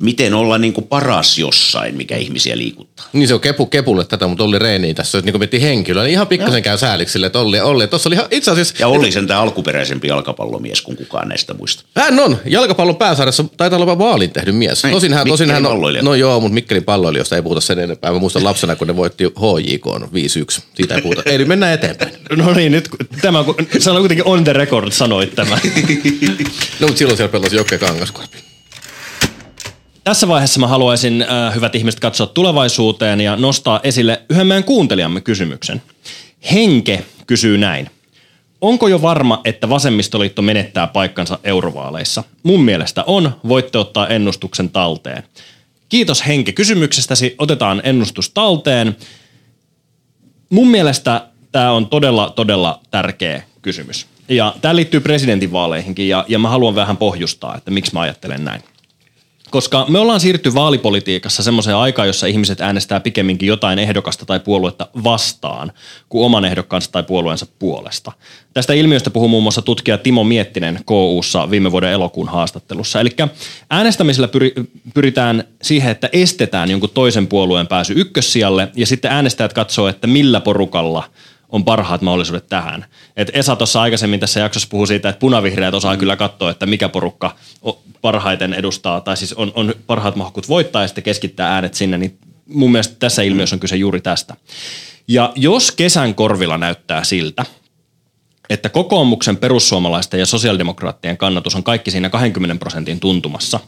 [0.01, 3.05] miten olla niin kuin paras jossain, mikä ihmisiä liikuttaa.
[3.13, 6.11] Niin se on kepu kepulle tätä, mutta Olli Reini tässä, niin kuin miettii henkilöä, niin
[6.11, 8.75] ihan pikkasen käy sääliksi sille, että Olli, Olli tuossa oli itse asiassa...
[8.79, 11.83] Ja Olli sen tämä alkuperäisempi jalkapallomies kuin kukaan näistä muista.
[11.95, 14.83] Hän on, jalkapallon pääsarjassa taitaa olla vaalin tehnyt mies.
[14.83, 18.11] Niin, tosin hän, tosin hän on, no joo, mutta Mikkelin palloilijosta ei puhuta sen enempää.
[18.11, 20.61] Mä muistan lapsena, kun ne voitti HJK 5-1.
[20.75, 21.21] Siitä ei puhuta.
[21.25, 22.11] Ei, nyt mennään eteenpäin.
[22.39, 22.89] No niin, nyt
[23.21, 23.45] tämä,
[23.79, 25.55] sä kuitenkin on the record sanoit tämä.
[26.79, 28.48] no, mutta silloin siellä pelasi Jokke Kangaskorpi.
[30.09, 35.21] Tässä vaiheessa mä haluaisin, äh, hyvät ihmiset, katsoa tulevaisuuteen ja nostaa esille yhden meidän kuuntelijamme
[35.21, 35.81] kysymyksen.
[36.51, 37.89] Henke kysyy näin.
[38.61, 42.23] onko jo varma, että vasemmistoliitto menettää paikkansa eurovaaleissa?
[42.43, 43.35] Mun mielestä on.
[43.47, 45.23] Voitte ottaa ennustuksen talteen.
[45.89, 47.35] Kiitos Henke kysymyksestäsi.
[47.37, 48.97] Otetaan ennustus talteen.
[50.49, 54.05] Mun mielestä tämä on todella, todella tärkeä kysymys.
[54.29, 58.63] Ja tämä liittyy presidentinvaaleihinkin ja, ja mä haluan vähän pohjustaa, että miksi mä ajattelen näin.
[59.51, 64.87] Koska me ollaan siirtynyt vaalipolitiikassa semmoiseen aikaan, jossa ihmiset äänestää pikemminkin jotain ehdokasta tai puoluetta
[65.03, 65.71] vastaan
[66.09, 68.11] kuin oman ehdokkaansa tai puolueensa puolesta.
[68.53, 72.99] Tästä ilmiöstä puhuu muun muassa tutkija Timo Miettinen KUssa viime vuoden elokuun haastattelussa.
[72.99, 73.09] Eli
[73.69, 74.53] äänestämisellä pyri,
[74.93, 80.39] pyritään siihen, että estetään jonkun toisen puolueen pääsy ykkössijalle ja sitten äänestäjät katsoo, että millä
[80.39, 81.03] porukalla–
[81.49, 82.85] on parhaat mahdollisuudet tähän.
[83.17, 85.99] Et Esa tuossa aikaisemmin tässä jaksossa puhui siitä, että punavihreät osaa mm.
[85.99, 87.35] kyllä katsoa, että mikä porukka
[88.01, 92.17] parhaiten edustaa, tai siis on, on parhaat mahkut voittaa ja sitten keskittää äänet sinne, niin
[92.47, 94.35] mun mielestä tässä ilmiössä on kyse juuri tästä.
[95.07, 97.45] Ja jos kesän korvilla näyttää siltä,
[98.49, 103.59] että kokoomuksen, perussuomalaisten ja sosiaalidemokraattien kannatus on kaikki siinä 20 prosentin tuntumassa,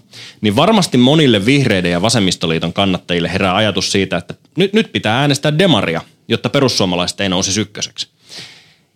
[0.41, 5.57] niin varmasti monille vihreiden ja vasemmistoliiton kannattajille herää ajatus siitä, että nyt, nyt pitää äänestää
[5.57, 8.07] demaria, jotta perussuomalaiset ei nousisi ykköseksi.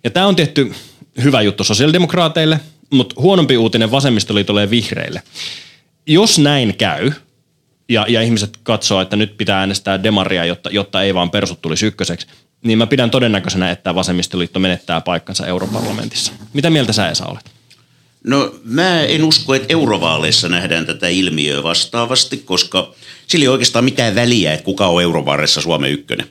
[0.03, 0.71] Ja tämä on tietty
[1.23, 5.21] hyvä juttu sosiaalidemokraateille, mutta huonompi uutinen vasemmistoliitolle ja vihreille.
[6.07, 7.11] Jos näin käy,
[7.89, 11.85] ja, ja ihmiset katsoo, että nyt pitää äänestää demaria, jotta, jotta ei vaan persut tulisi
[11.85, 12.27] ykköseksi,
[12.63, 16.33] niin mä pidän todennäköisenä, että vasemmistoliitto menettää paikkansa europarlamentissa.
[16.53, 17.51] Mitä mieltä sä Esa olet?
[18.23, 22.93] No mä en usko, että eurovaaleissa nähdään tätä ilmiöä vastaavasti, koska
[23.27, 26.27] sillä ei oikeastaan mitään väliä, että kuka on eurovaaleissa Suomen ykkönen.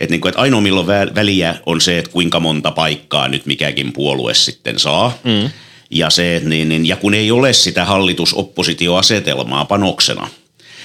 [0.00, 3.92] Että niin kuin, että ainoa milloin väliä on se, että kuinka monta paikkaa nyt mikäkin
[3.92, 5.18] puolue sitten saa.
[5.24, 5.50] Mm.
[5.90, 10.28] Ja, se, niin, niin, ja kun ei ole sitä hallitusoppositioasetelmaa panoksena.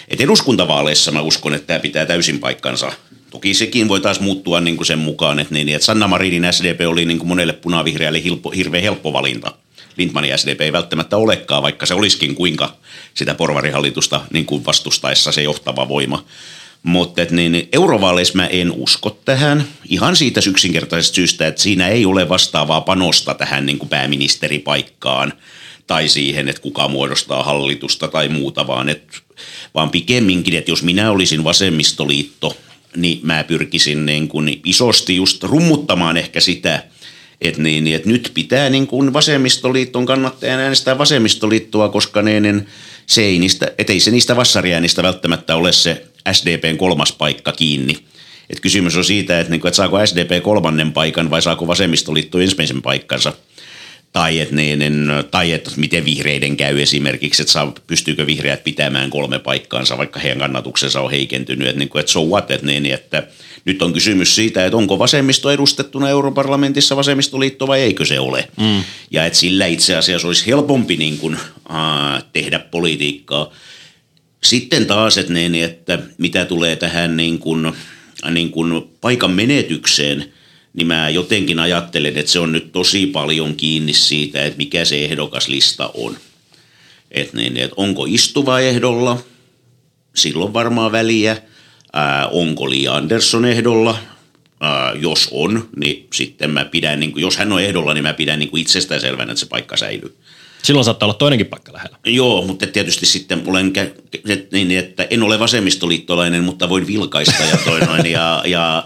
[0.07, 2.91] Et eduskuntavaaleissa mä uskon, että tämä pitää täysin paikkansa.
[3.29, 6.81] Toki sekin voi taas muuttua niin kuin sen mukaan, että, niin, että Sanna Marinin SDP
[6.87, 9.51] oli niin kuin monelle punavihreälle hilpo, hirveän helppo valinta.
[9.97, 12.75] Lindmanin SDP ei välttämättä olekaan, vaikka se olisikin kuinka
[13.13, 16.25] sitä porvarihallitusta niin kuin vastustaessa se johtava voima.
[16.85, 19.67] Mutta niin, eurovaaleissa mä en usko tähän.
[19.89, 25.33] Ihan siitä yksinkertaisesta syystä, että siinä ei ole vastaavaa panosta tähän niin kuin pääministeripaikkaan
[25.87, 29.03] tai siihen, että kuka muodostaa hallitusta tai muuta, vaan, et,
[29.73, 32.57] vaan pikemminkin, että jos minä olisin vasemmistoliitto,
[32.95, 36.83] niin mä pyrkisin niin kuin isosti just rummuttamaan ehkä sitä,
[37.41, 42.67] että, niin, että nyt pitää niin kuin vasemmistoliiton kannattajan äänestää vasemmistoliittoa, koska ne, niin
[43.05, 47.97] se ei niistä, ei se niistä vassariäänistä välttämättä ole se SDPn kolmas paikka kiinni.
[48.49, 52.81] Et kysymys on siitä, että, niinku, että saako SDP kolmannen paikan vai saako vasemmistoliitto ensimmäisen
[52.81, 53.33] paikkansa.
[54.13, 59.09] Tai että, niin, niin, tai että miten vihreiden käy esimerkiksi, että saa, pystyykö vihreät pitämään
[59.09, 61.67] kolme paikkaansa, vaikka heidän kannatuksensa on heikentynyt.
[61.67, 63.27] Että, niin kuin, että so what, että, niin, että
[63.65, 68.47] nyt on kysymys siitä, että onko vasemmisto edustettuna europarlamentissa vasemmistoliitto vai eikö se ole.
[68.57, 68.83] Mm.
[69.11, 71.37] Ja että sillä itse asiassa olisi helpompi niin kuin,
[71.71, 73.51] äh, tehdä politiikkaa.
[74.45, 77.73] Sitten taas, että, niin, että mitä tulee tähän niin kuin,
[78.31, 80.33] niin kuin paikan menetykseen,
[80.73, 85.05] niin mä jotenkin ajattelen, että se on nyt tosi paljon kiinni siitä, että mikä se
[85.05, 86.17] ehdokaslista on.
[87.11, 89.23] Että niin, että onko istuva ehdolla,
[90.15, 91.37] silloin varmaan väliä.
[91.93, 93.97] Ää, onko Li Andersson ehdolla,
[94.59, 98.13] ää, jos on, niin sitten mä pidän, niin kuin, jos hän on ehdolla, niin mä
[98.13, 100.17] pidän niin kuin että se paikka säilyy.
[100.65, 101.97] Silloin saattaa olla toinenkin paikka lähellä.
[102.05, 103.73] Joo, mutta tietysti sitten olen,
[104.51, 108.83] niin, että en ole vasemmistoliittolainen, mutta voin vilkaista ja toi noin, ja, ja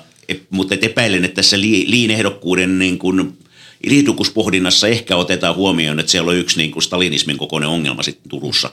[0.49, 3.37] mutta epäilen, että tässä liin ehdokkuuden niin kuin
[3.85, 8.71] liitukuspohdinnassa ehkä otetaan huomioon, että siellä on yksi niin kuin stalinismin kokoinen ongelma sitten Turussa,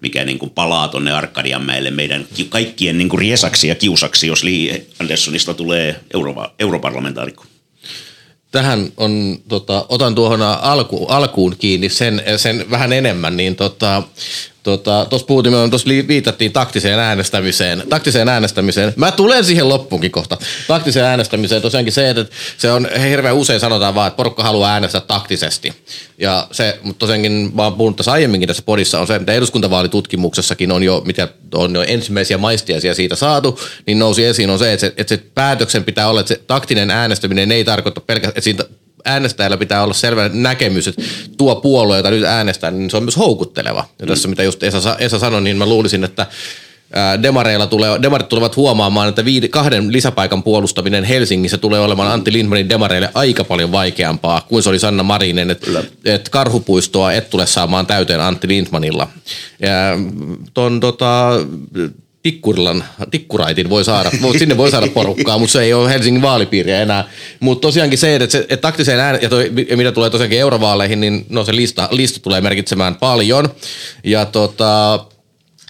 [0.00, 4.86] mikä niin kuin palaa tuonne Arkadianmäelle meidän kaikkien niin kuin riesaksi ja kiusaksi, jos Li
[4.98, 7.44] Anderssonista tulee euro, europarlamentaarikko
[8.52, 14.02] tähän on, tota, otan tuohon alku, alkuun kiinni sen, sen vähän enemmän, niin tota,
[14.62, 17.82] Tuossa tota, puhuttiin, tuossa viitattiin taktiseen äänestämiseen.
[17.88, 18.92] Taktiseen äänestämiseen.
[18.96, 20.38] Mä tulen siihen loppuunkin kohta.
[20.68, 22.26] Taktiseen äänestämiseen tosiaankin se, että
[22.58, 25.72] se on hirveän usein sanotaan vaan, että porukka haluaa äänestää taktisesti.
[26.18, 30.72] Ja se, mutta tosiaankin mä oon puhunut tässä aiemminkin tässä podissa, on se, mitä eduskuntavaalitutkimuksessakin
[30.72, 34.86] on jo, mitä on jo ensimmäisiä maistiaisia siitä saatu, niin nousi esiin on se, että
[34.86, 38.64] se, että se päätöksen pitää olla, että se taktinen äänestäminen ei tarkoita pelkästään, että siitä
[39.04, 41.02] äänestäjällä pitää olla selvä näkemys, että
[41.36, 43.84] tuo puolue, jota nyt äänestää, niin se on myös houkutteleva.
[44.00, 46.26] Ja tässä mitä just Esa, Esa sanoi, niin mä luulisin, että
[47.22, 52.68] demareilla tulee, demarit tulevat huomaamaan, että viide, kahden lisäpaikan puolustaminen Helsingissä tulee olemaan Antti Lindmanin
[52.68, 55.70] demareille aika paljon vaikeampaa kuin se oli Sanna Marinen, että
[56.04, 59.08] et karhupuistoa et tule saamaan täyteen Antti Lindmanilla.
[59.60, 59.68] Ja
[60.54, 61.30] ton, tota,
[62.22, 67.04] Tikkurilan, Tikkuraitin voi saada, sinne voi saada porukkaa, mutta se ei ole Helsingin vaalipiiriä enää.
[67.40, 71.00] Mutta tosiaankin se, että, se, että taktiseen ään, ja, toi, ja mitä tulee tosiaankin eurovaaleihin,
[71.00, 73.48] niin no se lista, lista tulee merkitsemään paljon.
[74.04, 75.04] Ja tota,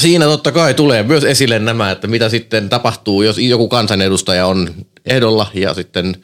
[0.03, 4.71] siinä totta kai tulee myös esille nämä, että mitä sitten tapahtuu, jos joku kansanedustaja on
[5.07, 6.17] ehdolla ja sitten,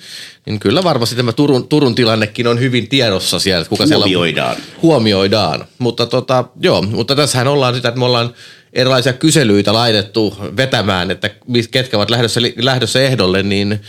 [0.46, 3.64] niin kyllä varmasti tämä Turun, Turun tilannekin on hyvin tiedossa siellä.
[3.64, 4.56] Kuka Huomioidaan.
[4.56, 5.64] Siellä huomioidaan.
[5.78, 8.34] Mutta, tota, joo, mutta tässähän ollaan sitä, että me ollaan
[8.72, 11.31] erilaisia kyselyitä laitettu vetämään, että
[11.70, 13.81] ketkä ovat lähdössä, lähdössä ehdolle, niin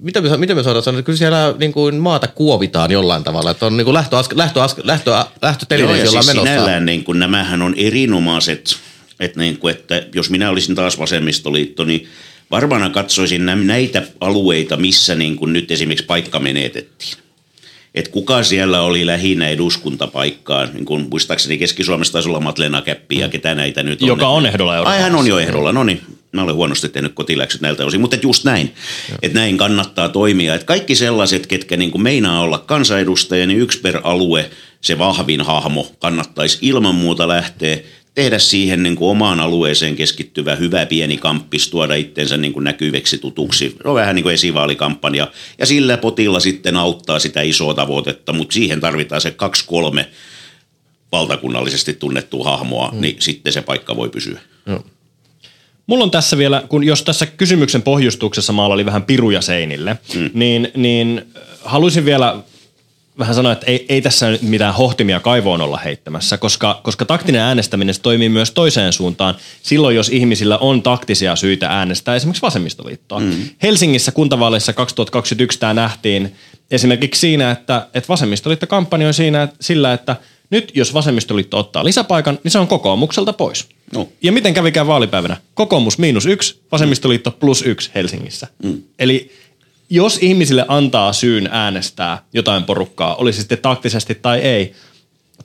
[0.00, 3.50] mitä me, mitä me saadaan sanoa, että kyllä siellä niin kuin maata kuovitaan jollain tavalla,
[3.50, 5.10] että on niin kuin lähtö, lähtö, lähtö,
[5.42, 6.50] lähtötelineet, jolla siis menossa.
[6.52, 8.76] Sinällään niin kuin, nämähän on erinomaiset,
[9.20, 12.08] että, niin kuin, että jos minä olisin taas vasemmistoliitto, niin
[12.50, 17.16] varmana katsoisin näitä alueita, missä niin kuin nyt esimerkiksi paikka menetettiin.
[17.94, 23.28] Et kuka siellä oli lähinnä eduskuntapaikkaa, niin kuin muistaakseni Keski-Suomessa taisi olla Matlena Käppi ja
[23.28, 24.08] ketä näitä nyt on.
[24.08, 26.00] Joka on ehdolla Ai hän on jo ehdolla, no niin.
[26.32, 28.74] Mä olen huonosti tehnyt kotiläksyt näiltä osin, mutta just näin,
[29.22, 30.54] että näin kannattaa toimia.
[30.54, 34.50] Että kaikki sellaiset, ketkä niin kuin meinaa olla kansanedustaja, niin yksi per alue,
[34.80, 37.78] se vahvin hahmo, kannattaisi ilman muuta lähteä
[38.14, 43.18] tehdä siihen niin kuin omaan alueeseen keskittyvä hyvä pieni kamppis, tuoda itsensä niin kuin näkyväksi
[43.18, 43.76] tutuksi.
[43.84, 45.28] No vähän niin kuin esivaalikampanja.
[45.58, 50.08] Ja sillä potilla sitten auttaa sitä isoa tavoitetta, mutta siihen tarvitaan se kaksi kolme
[51.12, 53.00] valtakunnallisesti tunnettua hahmoa, mm.
[53.00, 54.40] niin sitten se paikka voi pysyä.
[54.66, 54.78] Mm.
[55.86, 60.30] Mulla on tässä vielä, kun jos tässä kysymyksen pohjustuksessa maalla oli vähän piruja seinille, mm.
[60.34, 61.22] niin, niin
[61.64, 62.42] haluaisin vielä
[63.18, 67.40] vähän sanoa, että ei, ei tässä nyt mitään hohtimia kaivoon olla heittämässä, koska, koska taktinen
[67.40, 73.20] äänestäminen toimii myös toiseen suuntaan silloin, jos ihmisillä on taktisia syitä äänestää esimerkiksi vasemmistoliittoa.
[73.20, 73.32] Mm.
[73.62, 76.34] Helsingissä kuntavaaleissa 2021 tämä nähtiin
[76.70, 80.16] esimerkiksi siinä, että, että vasemmistoliitto kampanjoi siinä, että, sillä, että
[80.50, 83.66] nyt jos vasemmistoliitto ottaa lisäpaikan, niin se on kokoomukselta pois.
[83.94, 84.08] No.
[84.22, 85.36] Ja miten kävikään vaalipäivänä?
[85.54, 88.46] Kokoomus miinus yksi, vasemmistoliitto plus yksi Helsingissä.
[88.62, 88.82] Mm.
[88.98, 89.32] Eli
[89.92, 94.72] jos ihmisille antaa syyn äänestää jotain porukkaa, olisi sitten taktisesti tai ei,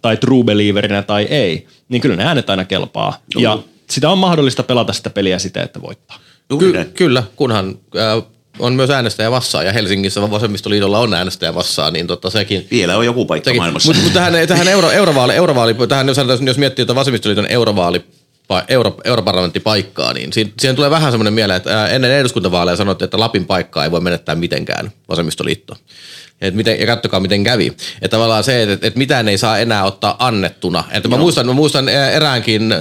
[0.01, 3.17] tai true believerinä tai ei, niin kyllä ne äänet aina kelpaa.
[3.35, 3.41] No.
[3.41, 6.19] Ja sitä on mahdollista pelata sitä peliä siten, että voittaa.
[6.59, 8.23] Ky- kyllä, kunhan äh,
[8.59, 12.67] on myös äänestäjä vassaa ja Helsingissä vasemmistoliitolla on äänestäjä vassaa, niin tota sekin.
[12.71, 13.61] Vielä on joku paikka sekin.
[13.61, 13.89] maailmassa.
[13.89, 18.03] Mutta mut tähän, tähän euro, eurovaali, eurovaali, tähän jos, jos miettii että vasemmistoliiton eurovaali
[18.67, 23.83] euro, europarlamenttipaikkaa, niin siihen tulee vähän semmoinen mieleen, että ennen eduskuntavaaleja sanottiin, että Lapin paikkaa
[23.83, 25.75] ei voi menettää mitenkään vasemmistoliitto.
[26.41, 27.67] Et miten, ja katsokaa, miten kävi.
[27.67, 30.83] Että tavallaan se, että, että mitään ei saa enää ottaa annettuna.
[30.91, 32.71] Että mä, muistan, mä muistan eräänkin,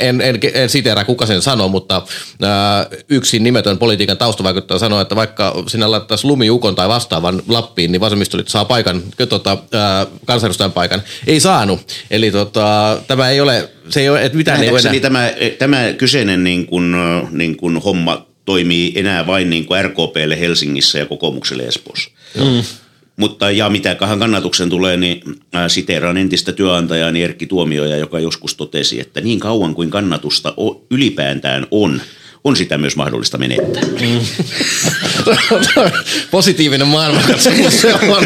[0.00, 2.02] en, en, en siteeraa kuka sen sanoi, mutta
[2.42, 8.00] ää, yksi nimetön politiikan taustavaikuttaja sanoi, että vaikka sinä laittaisi lumiukon tai vastaavan Lappiin, niin
[8.00, 11.02] vasemmistoliitto saa paikan, tota, ää, kansanedustajan paikan.
[11.26, 11.80] Ei saanut.
[12.10, 15.00] Eli tota, tämä ei ole, se ei ole, että mitään ei ole enää.
[15.00, 16.94] Tämä, tämä kyseinen niin kuin,
[17.30, 22.10] niin kuin homma toimii enää vain niin kuin RKPlle Helsingissä ja kokoomukselle Espoossa.
[22.34, 22.62] Mm.
[23.20, 25.22] Mutta ja mitä kannatuksen tulee, niin
[25.68, 30.54] siteeraan entistä työnantajaa Erkki Tuomioja, joka joskus totesi, että niin kauan kuin kannatusta
[30.90, 32.00] ylipäätään on–
[32.44, 33.82] on sitä myös mahdollista menettää.
[33.82, 34.20] Mm.
[36.30, 36.86] Positiivinen
[38.16, 38.24] on.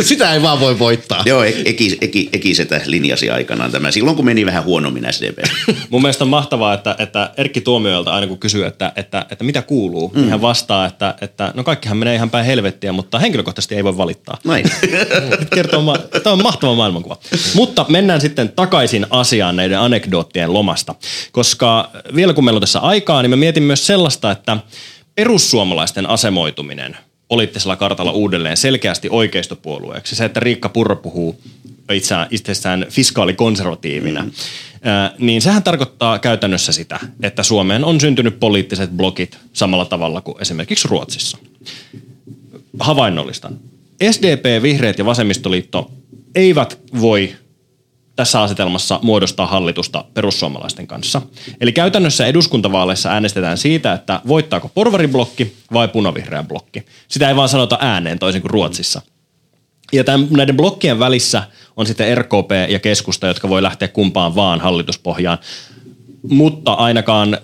[0.00, 1.22] Sitä ei vaan voi voittaa.
[1.26, 5.38] Joo, Eki, Eki, Eki Setä linjasi aikanaan tämä, silloin kun meni vähän huonommin SDP.
[5.90, 9.62] Mun mielestä on mahtavaa, että, että Erkki Tuomioilta aina kun kysyy, että, että, että mitä
[9.62, 10.20] kuuluu, mm.
[10.20, 13.96] niin hän vastaa, että, että no kaikkihan menee ihan päin helvettiä, mutta henkilökohtaisesti ei voi
[13.96, 14.38] valittaa.
[14.44, 14.70] Näin.
[15.54, 17.16] Kertoo, tämä on mahtava maailmankuva.
[17.54, 20.94] Mutta mennään sitten takaisin asiaan näiden anekdoottien lomasta,
[21.32, 24.56] koska vielä kun meillä on tässä aikaa, niin mä mietin myös sellaista, että
[25.14, 26.96] perussuomalaisten asemoituminen
[27.28, 30.16] poliittisella kartalla uudelleen selkeästi oikeistopuolueeksi.
[30.16, 31.40] Se, että Riikka Purro puhuu
[31.92, 34.30] itseään, itsessään fiskaalikonservatiivina, mm.
[35.18, 40.88] niin sehän tarkoittaa käytännössä sitä, että Suomeen on syntynyt poliittiset blokit samalla tavalla kuin esimerkiksi
[40.88, 41.38] Ruotsissa.
[42.80, 43.58] Havainnollistan.
[44.10, 45.90] SDP, Vihreät ja Vasemmistoliitto
[46.34, 47.34] eivät voi
[48.16, 51.22] tässä asetelmassa muodostaa hallitusta perussuomalaisten kanssa.
[51.60, 56.86] Eli käytännössä eduskuntavaaleissa äänestetään siitä, että voittaako porvariblokki vai punavihreä blokki.
[57.08, 59.02] Sitä ei vaan sanota ääneen toisin kuin Ruotsissa.
[59.92, 61.42] Ja tämän, näiden blokkien välissä
[61.76, 65.38] on sitten RKP ja keskusta, jotka voi lähteä kumpaan vaan hallituspohjaan.
[66.28, 67.40] Mutta ainakaan äh,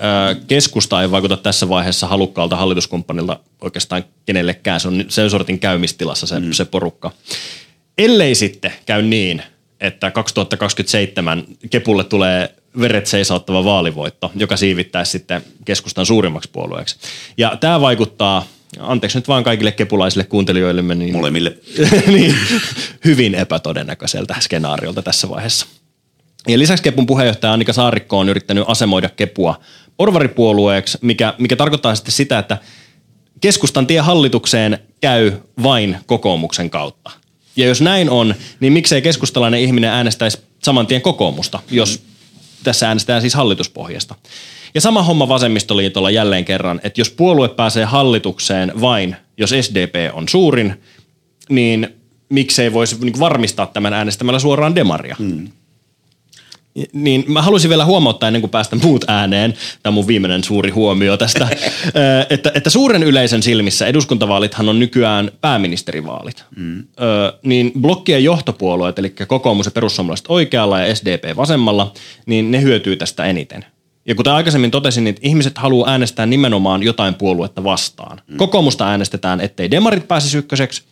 [0.47, 4.81] keskusta ei vaikuta tässä vaiheessa halukkaalta hallituskumppanilta oikeastaan kenellekään.
[4.81, 6.53] Se on sen sortin käymistilassa se, mm.
[6.53, 7.11] se porukka.
[7.99, 9.43] Ellei sitten käy niin,
[9.81, 16.97] että 2027 Kepulle tulee veret seisauttava vaalivoitto, joka siivittäisi sitten keskustan suurimmaksi puolueeksi.
[17.37, 18.47] Ja tämä vaikuttaa,
[18.79, 21.59] anteeksi nyt vaan kaikille kepulaisille kuuntelijoillemme, niin, Molemmille.
[22.07, 22.37] niin
[23.05, 25.67] hyvin epätodennäköiseltä skenaariolta tässä vaiheessa.
[26.49, 29.61] Ja lisäksi Kepun puheenjohtaja Annika Saarikko on yrittänyt asemoida Kepua
[29.97, 32.59] porvaripuolueeksi, mikä, mikä tarkoittaa sitten sitä, että
[33.41, 37.11] keskustan tie hallitukseen käy vain kokoomuksen kautta.
[37.57, 42.03] Ja jos näin on, niin miksei keskustalainen ihminen äänestäisi saman tien kokoomusta, jos
[42.65, 44.15] tässä äänestetään siis hallituspohjasta.
[44.75, 50.29] Ja sama homma vasemmistoliitolla jälleen kerran, että jos puolue pääsee hallitukseen vain, jos SDP on
[50.29, 50.75] suurin,
[51.49, 51.89] niin
[52.29, 55.17] miksei voisi niin varmistaa tämän äänestämällä suoraan demaria.
[55.19, 55.49] Hmm.
[56.93, 60.71] Niin mä haluaisin vielä huomauttaa ennen kuin päästä muut ääneen, tämä on mun viimeinen suuri
[60.71, 61.49] huomio tästä,
[62.31, 66.45] että, että suuren yleisön silmissä eduskuntavaalithan on nykyään pääministerivaalit.
[66.57, 66.85] Mm.
[67.43, 71.93] niin blokkien johtopuolueet, eli kokoomus ja perussuomalaiset oikealla ja SDP vasemmalla,
[72.27, 73.65] niin ne hyötyy tästä eniten.
[74.07, 78.21] Ja kuten aikaisemmin totesin, niin ihmiset haluaa äänestää nimenomaan jotain puoluetta vastaan.
[78.27, 78.37] Mm.
[78.37, 80.83] Kokoomusta äänestetään, ettei demarit pääsisi ykköseksi,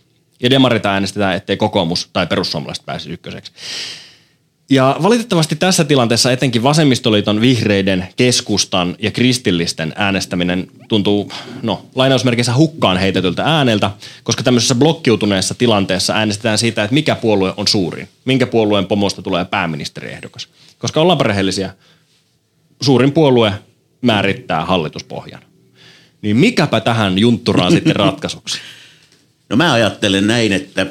[0.42, 3.52] ja demarit äänestetään, ettei kokoomus tai perussuomalaiset pääsisi ykköseksi.
[4.70, 12.96] Ja valitettavasti tässä tilanteessa etenkin vasemmistoliiton, vihreiden, keskustan ja kristillisten äänestäminen tuntuu, no, lainausmerkeissä hukkaan
[12.96, 13.90] heitetyltä ääneltä,
[14.22, 19.44] koska tämmöisessä blokkiutuneessa tilanteessa äänestetään siitä, että mikä puolue on suurin, minkä puolueen pomosta tulee
[19.44, 20.48] pääministeriehdokas.
[20.78, 21.74] Koska ollaan rehellisiä,
[22.82, 23.52] suurin puolue
[24.00, 25.42] määrittää hallituspohjan.
[26.22, 28.58] Niin mikäpä tähän juntturaan sitten ratkaisuksi?
[29.50, 30.86] No mä ajattelen näin, että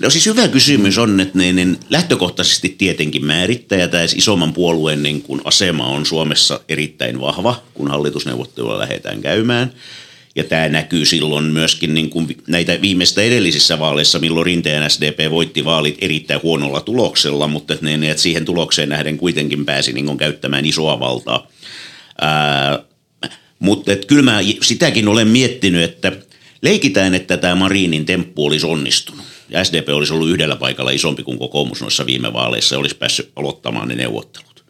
[0.00, 5.22] No siis hyvä kysymys on, että niin, niin lähtökohtaisesti tietenkin määrittäjä tai isomman puolueen niin
[5.22, 9.72] kun asema on Suomessa erittäin vahva, kun hallitusneuvottelua lähdetään käymään.
[10.36, 15.64] Ja tämä näkyy silloin myöskin niin kuin näitä viimeistä edellisissä vaaleissa, milloin Rinteen SDP voitti
[15.64, 20.66] vaalit erittäin huonolla tuloksella, mutta että, ne, että siihen tulokseen nähden kuitenkin pääsi niin käyttämään
[20.66, 21.46] isoa valtaa.
[22.20, 22.78] Ää,
[23.58, 26.12] mutta että kyllä mä sitäkin olen miettinyt, että
[26.62, 31.38] leikitään, että tämä Marinin temppu olisi onnistunut ja SDP olisi ollut yhdellä paikalla isompi kuin
[31.38, 34.64] kokoomus noissa viime vaaleissa ja olisi päässyt aloittamaan ne neuvottelut.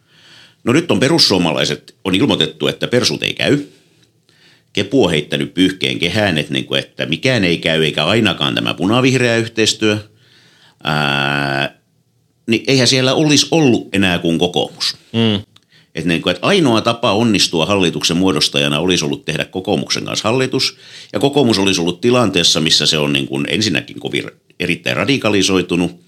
[0.64, 3.58] No nyt on perussuomalaiset, on ilmoitettu, että persut ei käy.
[4.72, 8.74] Kepu on heittänyt pyyhkeen kehään, että, niin kuin, että mikään ei käy, eikä ainakaan tämä
[8.74, 9.98] punavihreä yhteistyö.
[10.84, 11.80] Ää,
[12.46, 14.96] niin eihän siellä olisi ollut enää kuin kokoomus.
[15.12, 15.42] Mm.
[15.94, 20.76] Että, niin kuin, että ainoa tapa onnistua hallituksen muodostajana olisi ollut tehdä kokoomuksen kanssa hallitus.
[21.12, 24.24] Ja kokoomus olisi ollut tilanteessa, missä se on niin kuin ensinnäkin kovin
[24.60, 26.00] erittäin radikalisoitunut.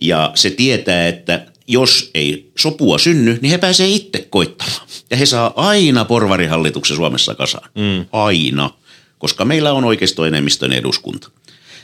[0.00, 4.86] Ja se tietää, että jos ei sopua synny, niin he pääsee itse koittamaan.
[5.10, 7.70] Ja he saa aina porvarihallituksen Suomessa kasaan.
[7.74, 8.06] Mm.
[8.12, 8.70] Aina.
[9.18, 11.30] Koska meillä on oikeistoenemmistön eduskunta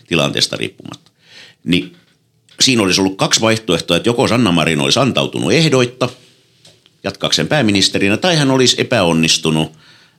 [0.06, 1.10] tilanteesta riippumatta.
[1.64, 1.96] Niin
[2.60, 6.08] siinä olisi ollut kaksi vaihtoehtoa, että joko Sanna Marin olisi antautunut ehdoitta–
[7.04, 9.72] jatkaakseen pääministerinä, tai hän olisi epäonnistunut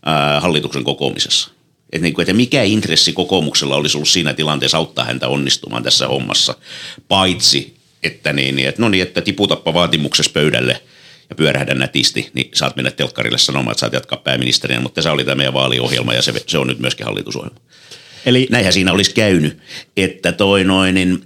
[0.06, 1.52] ää, hallituksen kokoomisessa.
[1.94, 6.08] Että, niin kuin, että mikä intressi kokoomuksella olisi ollut siinä tilanteessa auttaa häntä onnistumaan tässä
[6.08, 6.56] hommassa,
[7.08, 10.82] paitsi että, niin, että no niin, että tiputappa vaatimuksessa pöydälle
[11.30, 15.26] ja pyörähdä nätisti, niin saat mennä telkkarille sanomaan, että saat jatkaa pääministerinä, mutta se oli
[15.26, 17.60] tämä meidän vaaliohjelma ja se, se on nyt myöskin hallitusohjelma.
[18.26, 19.58] Eli näinhän siinä olisi käynyt,
[19.98, 21.24] että toi noin, niin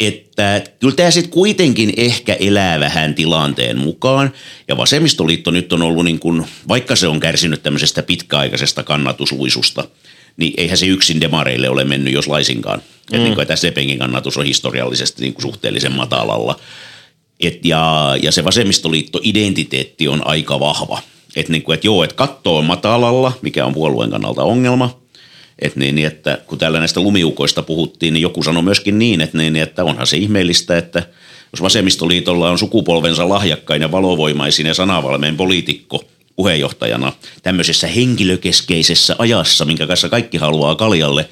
[0.00, 4.32] että kyllä tämä sitten kuitenkin ehkä elää vähän tilanteen mukaan.
[4.68, 9.84] Ja vasemmistoliitto nyt on ollut, niin kuin, vaikka se on kärsinyt tämmöisestä pitkäaikaisesta kannatusluisusta,
[10.36, 12.78] niin eihän se yksin demareille ole mennyt jos laisinkaan.
[12.78, 13.16] Mm.
[13.16, 16.60] Että, niin että SDPnkin kannatus on historiallisesti niin kuin suhteellisen matalalla.
[17.40, 20.98] Et ja, ja se vasemmistoliitto-identiteetti on aika vahva.
[21.36, 25.00] Että niin kuin, et joo, että katto on matalalla, mikä on puolueen kannalta ongelma–
[25.58, 29.38] et niin, niin, että kun täällä näistä lumiukoista puhuttiin, niin joku sanoi myöskin niin, että,
[29.38, 31.02] niin, että onhan se ihmeellistä, että
[31.52, 36.04] jos vasemmistoliitolla on sukupolvensa lahjakkain ja valovoimaisin ja sanavalmeen poliitikko
[36.36, 41.28] puheenjohtajana tämmöisessä henkilökeskeisessä ajassa, minkä kanssa kaikki haluaa kaljalle,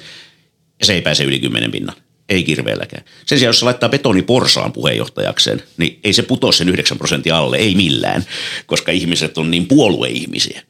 [0.79, 1.95] ja se ei pääse yli kymmenen pinnan.
[2.29, 3.05] Ei kirveelläkään.
[3.25, 7.37] Sen sijaan, jos se laittaa betoni porsaan puheenjohtajakseen, niin ei se putoa sen 9 prosenttia
[7.37, 8.25] alle, ei millään,
[8.65, 10.61] koska ihmiset on niin puolueihmisiä.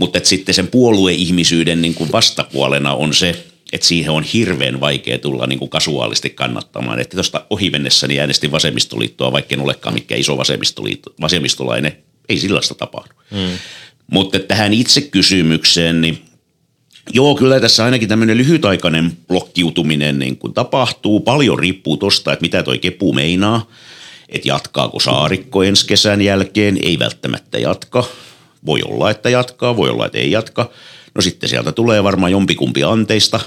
[0.00, 5.46] Mutta sitten sen puolueihmisyyden niin kuin vastapuolena on se, että siihen on hirveän vaikea tulla
[5.46, 7.00] niin kuin kasuaalisti kannattamaan.
[7.00, 10.38] Että tuosta ohi mennessäni äänestin vasemmistoliittoa, vaikka en olekaan mikään iso
[11.20, 11.96] vasemmistolainen.
[12.28, 13.14] Ei sellaista tapahdu.
[13.30, 13.58] Hmm.
[14.06, 16.18] Mutta tähän itse kysymykseen, niin
[17.12, 21.20] joo, kyllä tässä ainakin tämmöinen lyhytaikainen blokkiutuminen niin kuin tapahtuu.
[21.20, 23.70] Paljon riippuu tosta, että mitä toi kepu meinaa.
[24.28, 28.04] Että jatkaako saarikko ensi kesän jälkeen, ei välttämättä jatka
[28.66, 30.70] voi olla, että jatkaa, voi olla, että ei jatka.
[31.14, 33.40] No sitten sieltä tulee varmaan jompikumpi anteista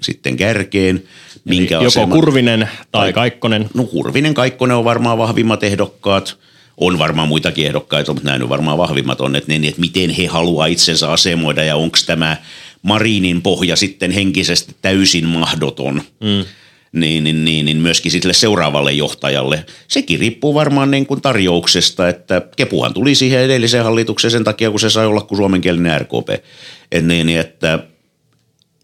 [0.00, 1.02] sitten kärkeen.
[1.44, 3.70] Minkä Joko asema, Kurvinen tai, tai Kaikkonen.
[3.74, 6.36] No Kurvinen, Kaikkonen on varmaan vahvimmat ehdokkaat.
[6.76, 10.26] On varmaan muitakin ehdokkaita, mutta näin on varmaan vahvimmat on, että, niin, että miten he
[10.26, 12.36] haluaa itsensä asemoida ja onko tämä
[12.82, 16.02] Marinin pohja sitten henkisesti täysin mahdoton.
[16.20, 16.44] Mm.
[16.92, 19.66] Niin, niin, niin, niin myöskin sille seuraavalle johtajalle.
[19.88, 24.80] Sekin riippuu varmaan niin kuin tarjouksesta, että Kepuhan tuli siihen edelliseen hallitukseen sen takia, kun
[24.80, 26.44] se sai olla kuin suomenkielinen RKP.
[26.92, 27.78] Et niin, että,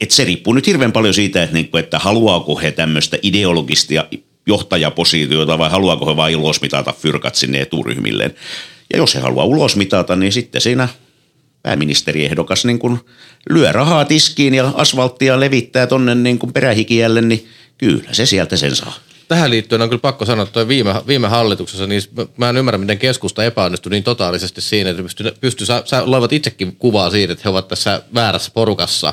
[0.00, 3.94] että se riippuu nyt hirveän paljon siitä, että, niin kuin, että haluaako he tämmöistä ideologista
[4.46, 8.34] johtajapositiota vai haluaako he vain ulosmitata fyrkat sinne eturyhmilleen.
[8.92, 10.88] Ja jos he haluaa ulosmitata, niin sitten siinä
[11.62, 12.98] pääministeriehdokas niin kuin
[13.50, 17.48] lyö rahaa tiskiin ja asfalttia levittää tonne niin kuin perähikijälle, niin
[17.84, 21.86] kyllä se sieltä sen saa tähän liittyen on kyllä pakko sanoa, että viime, viime hallituksessa,
[21.86, 22.02] niin
[22.36, 26.32] mä en ymmärrä, miten keskusta epäonnistui niin totaalisesti siinä, että pysty, pysty sä, sä loivat
[26.32, 29.12] itsekin kuvaa siitä, että he ovat tässä väärässä porukassa.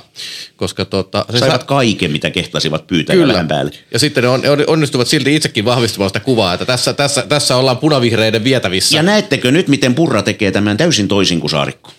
[0.56, 3.34] Koska tota, se Saivat sa- kaiken, mitä kehtasivat pyytää kyllä.
[3.34, 3.72] vähän päälle.
[3.94, 7.78] Ja sitten ne on, onnistuvat silti itsekin vahvistamaan sitä kuvaa, että tässä, tässä, tässä ollaan
[7.78, 8.98] punavihreiden vietävissä.
[8.98, 11.92] Ja näettekö nyt, miten Purra tekee tämän täysin toisin kuin Saarikko?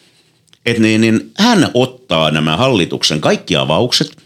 [0.67, 4.17] Et niin, niin hän ottaa nämä hallituksen kaikki avaukset,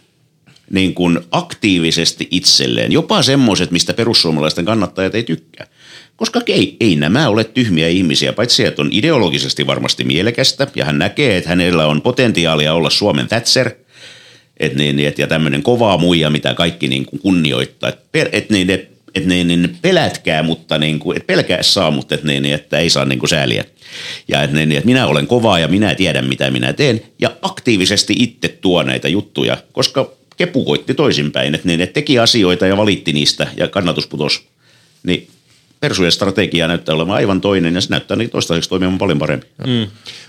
[0.71, 5.67] niin kuin aktiivisesti itselleen, jopa semmoiset, mistä perussuomalaisten kannattajat ei tykkää.
[6.17, 10.99] Koska ei, ei nämä ole tyhmiä ihmisiä, paitsi että on ideologisesti varmasti mielekästä, ja hän
[10.99, 13.71] näkee, että hänellä on potentiaalia olla Suomen Thatcher,
[14.61, 17.89] et niin, et, ja tämmöinen kova muija, mitä kaikki niin kuin kunnioittaa.
[17.89, 22.15] Että et, niin, et, et, niin, niin, pelätkää, mutta niin kuin, et pelkää saa, mutta
[22.15, 23.65] et, niin, että ei saa niin kuin sääliä.
[24.29, 27.03] Ja että niin, et minä olen kova ja minä tiedän, mitä minä teen.
[27.19, 32.77] Ja aktiivisesti itse tuo näitä juttuja, koska Kepu koitti toisinpäin, että ne teki asioita ja
[32.77, 34.45] valitti niistä ja kannatus putos.
[35.03, 35.29] Niin
[35.81, 39.49] persujen strategia näyttää olevan aivan toinen ja se näyttää niin toistaiseksi toimimaan paljon paremmin.
[39.67, 39.87] Mm.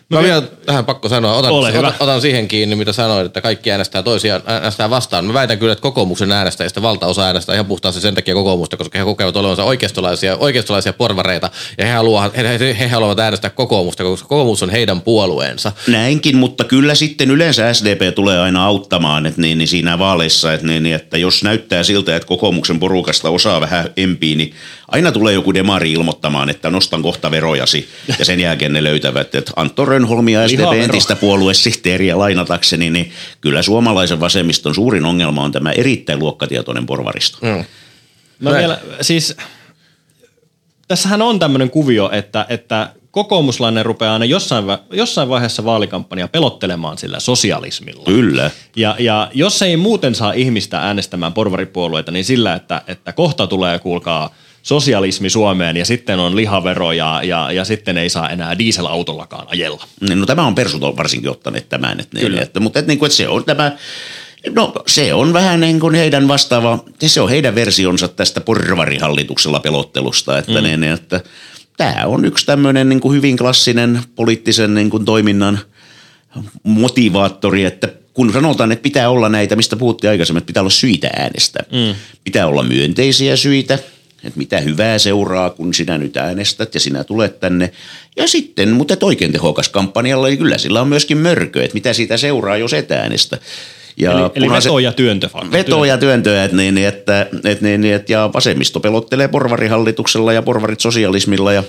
[0.09, 4.03] Mä vielä tähän pakko sanoa, otan, otan, otan, siihen kiinni, mitä sanoit, että kaikki äänestää
[4.03, 5.25] toisia äänestää vastaan.
[5.25, 9.05] Mä väitän kyllä, että kokoomuksen äänestäjistä valtaosa äänestää ihan puhtaasti sen takia kokoomusta, koska he
[9.05, 14.27] kokevat olevansa oikeistolaisia, oikeistolaisia porvareita ja he haluavat, he, he, he haluavat äänestää kokoomusta, koska
[14.27, 15.71] kokoomus on heidän puolueensa.
[15.87, 20.67] Näinkin, mutta kyllä sitten yleensä SDP tulee aina auttamaan että niin, niin siinä vaaleissa, että,
[20.67, 24.53] niin, että jos näyttää siltä, että kokoomuksen porukasta osaa vähän empii, niin
[24.87, 29.51] aina tulee joku demari ilmoittamaan, että nostan kohta verojasi ja sen jälkeen ne löytävät, että
[29.55, 33.11] Antto Rönholmi ja SDP entistä puoluesihteeriä lainatakseni, niin
[33.41, 37.37] kyllä suomalaisen vasemmiston suurin ongelma on tämä erittäin luokkatietoinen porvaristo.
[37.41, 37.65] Mm.
[38.39, 39.37] No vielä, siis
[40.87, 47.19] tässähän on tämmöinen kuvio, että, että kokoomuslainen rupeaa aina jossain, jossain vaiheessa vaalikampanja pelottelemaan sillä
[47.19, 48.05] sosialismilla.
[48.05, 48.51] Kyllä.
[48.75, 53.79] Ja, ja jos ei muuten saa ihmistä äänestämään porvaripuolueita, niin sillä, että, että kohta tulee,
[53.79, 54.35] kuulkaa,
[54.67, 59.87] sosialismi Suomeen ja sitten on lihavero ja, ja, ja sitten ei saa enää dieselautollakaan ajella.
[60.15, 62.41] No tämä on persut varsinkin ottaneet tämän, että, Kyllä.
[62.41, 63.71] että, mutta että, niin kuin, että se on tämä
[64.55, 70.37] No se on vähän niin kuin heidän vastaava, se on heidän versionsa tästä porvarihallituksella pelottelusta,
[70.37, 70.63] että, mm.
[70.63, 71.21] niin, että
[71.77, 75.59] tämä on yksi tämmöinen niin kuin hyvin klassinen poliittisen niin kuin toiminnan
[76.63, 81.09] motivaattori, että kun sanotaan, että pitää olla näitä, mistä puhuttiin aikaisemmin, että pitää olla syitä
[81.15, 81.59] äänestä.
[81.71, 81.95] Mm.
[82.23, 83.79] Pitää olla myönteisiä syitä,
[84.23, 87.71] että mitä hyvää seuraa, kun sinä nyt äänestät ja sinä tulet tänne.
[88.15, 92.17] Ja sitten, mutta oikein tehokas kampanjalla, niin kyllä sillä on myöskin mörkö, että mitä siitä
[92.17, 93.37] seuraa, jos et äänestä.
[93.99, 95.29] Ja eli, eli veto ja työntö.
[95.51, 100.79] Veto ja työntö, että, niin, että, että, niin, että, ja vasemmisto pelottelee porvarihallituksella ja porvarit
[100.79, 101.53] sosialismilla.
[101.53, 101.63] Ja,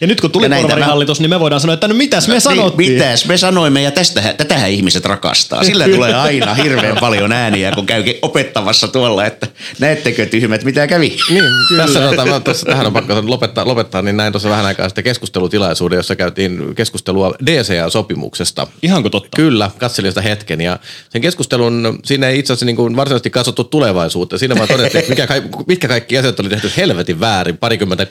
[0.00, 2.40] ja nyt kun tuli ja porvarihallitus, niin me voidaan sanoa, että no mitäs me no,
[2.40, 2.88] sanottiin?
[2.88, 5.64] Niin, mitäs me sanoimme ja tästä, tätähän ihmiset rakastaa.
[5.64, 9.46] Sillä tulee aina hirveän paljon ääniä, kun käy opettamassa tuolla, että
[9.78, 11.16] näettekö tyhmät, mitä kävi.
[11.30, 11.44] Niin,
[11.76, 15.96] tässä, tota, tässä, tähän on pakko lopettaa, lopettaa, niin näin tuossa vähän aikaa sitten keskustelutilaisuuden,
[15.96, 18.66] jossa käytiin keskustelua DCA-sopimuksesta.
[18.82, 19.36] Ihanko totta?
[19.36, 20.78] Kyllä, katselin sitä hetken ja
[21.10, 24.38] sen keskustelun keskustelun, siinä ei itse asiassa niin kuin varsinaisesti katsottu tulevaisuutta.
[24.38, 25.28] Siinä vaan todettiin, mikä,
[25.66, 28.08] mitkä kaikki asiat oli tehty helvetin väärin parikymmentä, 20-30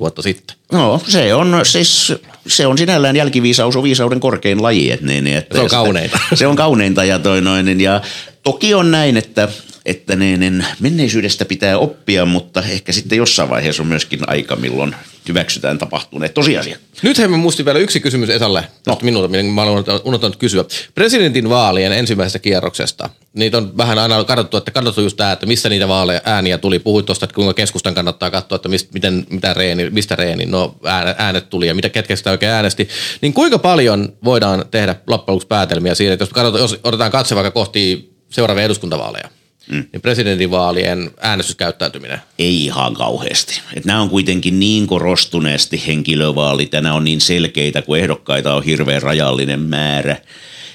[0.00, 0.56] vuotta sitten.
[0.72, 2.12] No se on siis,
[2.46, 4.90] se on sinällään jälkiviisaus on viisauden korkein laji.
[4.90, 6.18] Että niin, että se on kauneinta.
[6.34, 8.00] Se on kauneinta ja toi noin, ja
[8.44, 9.48] toki on näin, että
[9.84, 14.94] että niin, niin menneisyydestä pitää oppia, mutta ehkä sitten jossain vaiheessa on myöskin aika, milloin
[15.28, 16.80] hyväksytään tapahtuneet tosiasiat.
[17.02, 18.98] Nyt he muisti vielä yksi kysymys Esalle no.
[19.02, 20.64] minulta, minkä mä olen unohtanut kysyä.
[20.94, 25.68] Presidentin vaalien ensimmäisestä kierroksesta, niitä on vähän aina katsottu, että katsottu just tämä, että missä
[25.68, 26.78] niitä vaaleja ääniä tuli.
[26.78, 30.76] Puhuit tuosta, että kuinka keskustan kannattaa katsoa, että mistä, miten, mitä reeni, mistä reeni no,
[31.18, 32.88] äänet tuli ja mitä ketkä sitä oikein äänesti.
[33.20, 37.50] Niin kuinka paljon voidaan tehdä loppujen päätelmiä siinä, että jos, katsotaan, jos otetaan katse vaikka
[37.50, 39.28] kohti seuraavia eduskuntavaaleja,
[39.70, 39.84] mm.
[39.92, 42.20] niin presidentinvaalien äänestyskäyttäytyminen?
[42.38, 43.60] Ei ihan kauheasti.
[43.74, 48.62] Et nämä on kuitenkin niin korostuneesti henkilövaalit ja nämä on niin selkeitä, kun ehdokkaita on
[48.62, 50.16] hirveän rajallinen määrä.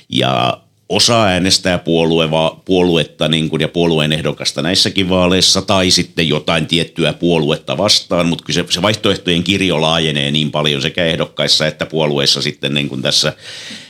[0.09, 2.29] Ja osa äänestää puolue,
[2.65, 8.43] puoluetta niin kuin, ja puolueen ehdokasta näissäkin vaaleissa tai sitten jotain tiettyä puoluetta vastaan, mutta
[8.43, 13.01] kyllä se, se vaihtoehtojen kirjo laajenee niin paljon sekä ehdokkaissa että puolueissa sitten niin kuin
[13.01, 13.33] tässä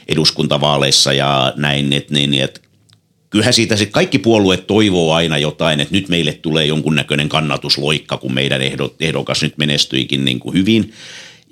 [0.08, 2.62] eduskuntavaaleissa ja näin, että, niin, että
[3.30, 8.34] kyllähän siitä se kaikki puolueet toivoo aina jotain, että nyt meille tulee jonkunnäköinen kannatusloikka, kun
[8.34, 8.62] meidän
[9.00, 10.94] ehdokas nyt menestyikin niin kuin hyvin.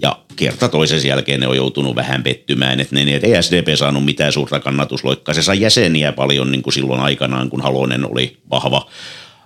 [0.02, 4.32] Ja kerta toisen jälkeen ne on joutunut vähän pettymään, että ne, ei SDP saanut mitään
[4.32, 5.34] suurta kannatusloikkaa.
[5.34, 8.90] Se sai jäseniä paljon niin kuin silloin aikanaan, kun Halonen oli vahva,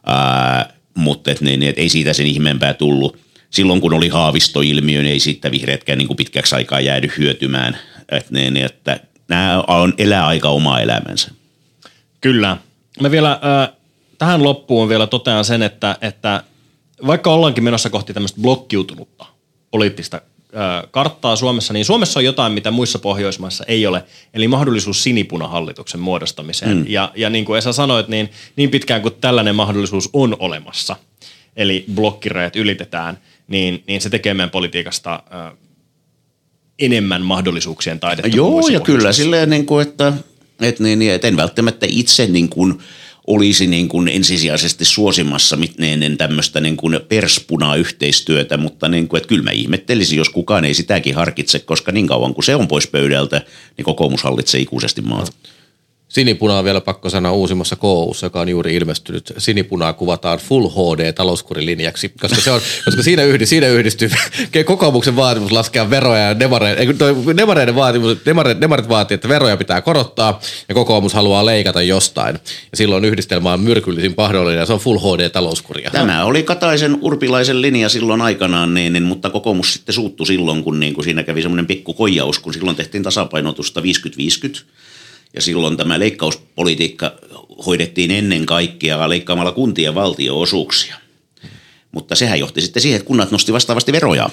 [0.05, 3.17] ää, mutta et ne, et ei siitä sen ihmeempää tullut.
[3.49, 7.77] Silloin kun oli haavistoilmiö, niin ei siitä vihreätkään niin kuin pitkäksi aikaa jäädy hyötymään.
[8.11, 11.31] Et ne, että nämä on elää aika oma elämänsä.
[12.21, 12.57] Kyllä.
[12.99, 13.75] Mä vielä äh,
[14.17, 16.43] tähän loppuun vielä totean sen, että, että
[17.07, 19.25] vaikka ollaankin menossa kohti tämmöistä blokkiutunutta
[19.71, 20.21] poliittista
[20.55, 24.03] äh, karttaa Suomessa, niin Suomessa on jotain, mitä muissa Pohjoismaissa ei ole,
[24.33, 26.77] eli mahdollisuus sinipunahallituksen muodostamiseen.
[26.77, 26.85] Mm.
[26.87, 30.95] Ja, ja niin kuin Esa sanoit, niin, niin pitkään kuin tällainen mahdollisuus on olemassa,
[31.55, 33.17] eli blokkirajat ylitetään,
[33.47, 35.53] niin, niin se tekee meidän politiikasta äh,
[36.79, 38.37] enemmän mahdollisuuksien taidetta.
[38.37, 40.13] Joo, ja kyllä silleen, niin kuin, että
[40.63, 42.79] et niin, niin, et en välttämättä itse niin kuin
[43.27, 49.27] olisi niin kuin ensisijaisesti suosimassa ennen tämmöistä niin kuin perspunaa yhteistyötä, mutta niin kuin, että
[49.27, 52.87] kyllä mä ihmettelisin, jos kukaan ei sitäkin harkitse, koska niin kauan kuin se on pois
[52.87, 53.41] pöydältä,
[53.77, 55.31] niin kokoomus hallitsee ikuisesti maata.
[55.31, 55.60] Sinipuna
[56.57, 59.33] on vielä pakko sanoa uusimmassa KUssa, joka on juuri ilmestynyt.
[59.37, 64.09] Sinipunaa kuvataan Full HD talouskurilinjaksi, koska, se on, koska siinä, yhdi, siinä yhdistyy
[64.65, 66.95] kokoomuksen vaatimus laskea veroja ja demareiden,
[67.37, 70.39] demareiden vaatimus, demareiden, demarit vaatii, että veroja pitää korottaa
[70.69, 72.35] ja kokoomus haluaa leikata jostain.
[72.71, 75.91] Ja silloin yhdistelmä on myrkyllisin mahdollinen ja se on Full HD talouskuria.
[75.91, 80.79] Tämä oli Kataisen urpilaisen linja silloin aikanaan, niin, niin, mutta kokoomus sitten suuttu silloin, kun,
[80.79, 83.83] niin, kun siinä kävi semmoinen pikku koijaus, kun silloin tehtiin tasapainotusta 50-50
[85.33, 87.11] ja silloin tämä leikkauspolitiikka
[87.65, 90.95] hoidettiin ennen kaikkea leikkaamalla kuntien valtioosuuksia.
[91.91, 94.29] Mutta sehän johti sitten siihen, että kunnat nosti vastaavasti veroja,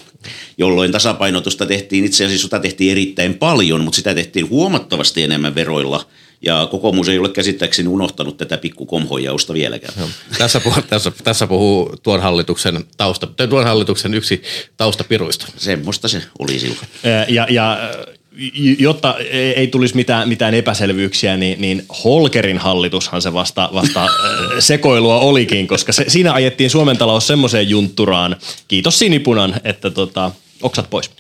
[0.59, 6.07] jolloin tasapainotusta tehtiin, itse asiassa sitä tehtiin erittäin paljon, mutta sitä tehtiin huomattavasti enemmän veroilla.
[6.43, 9.95] Ja kokoomus ei ole käsittääkseni unohtanut tätä pikkukomhojausta vieläkään.
[9.97, 14.43] No, tässä, puhuu, tässä, tässä puhuu tuon hallituksen, tausta, tuon hallituksen yksi
[14.77, 15.47] taustapiruista.
[15.57, 16.89] Semmoista se oli silloin.
[17.29, 17.79] Ja, ja
[18.79, 19.15] jotta
[19.57, 24.07] ei tulisi mitään, mitään epäselvyyksiä, niin, niin Holkerin hallitushan se vasta, vasta
[24.59, 28.37] sekoilua olikin, koska se, siinä ajettiin Suomen talous semmoiseen juntturaan,
[28.69, 30.31] kiitos sinipunan, että tota,
[30.63, 31.11] oksat pois.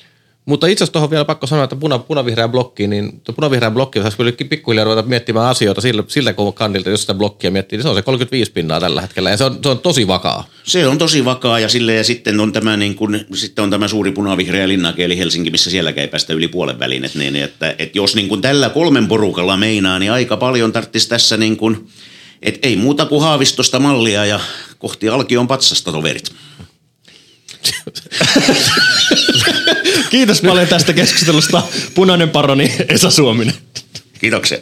[0.48, 4.16] Mutta itse asiassa tuohon vielä pakko sanoa, että puna, punavihreä blokki, niin punavihreä blokki, jos
[4.16, 7.94] kyllä pikkuhiljaa ruveta miettimään asioita sillä, sillä kandilta, jos sitä blokkia miettii, niin se on
[7.94, 10.48] se 35 pinnaa tällä hetkellä ja se on, se on tosi vakaa.
[10.64, 13.88] Se on tosi vakaa ja sille ja sitten on tämä, niin kuin, sitten on tämä
[13.88, 17.04] suuri punavihreä linnake eli Helsinki, missä sielläkään ei päästä yli puolen välin.
[17.04, 21.08] Että, niin, että, että jos niin kuin tällä kolmen porukalla meinaa, niin aika paljon tarvitsisi
[21.08, 21.88] tässä niin kuin,
[22.42, 24.40] että ei muuta kuin haavistosta mallia ja
[24.78, 26.32] kohti alkion patsasta toverit.
[30.10, 31.62] Kiitos paljon tästä keskustelusta,
[31.94, 33.54] punainen paroni Esa Suominen.
[34.20, 34.58] Kiitoksia.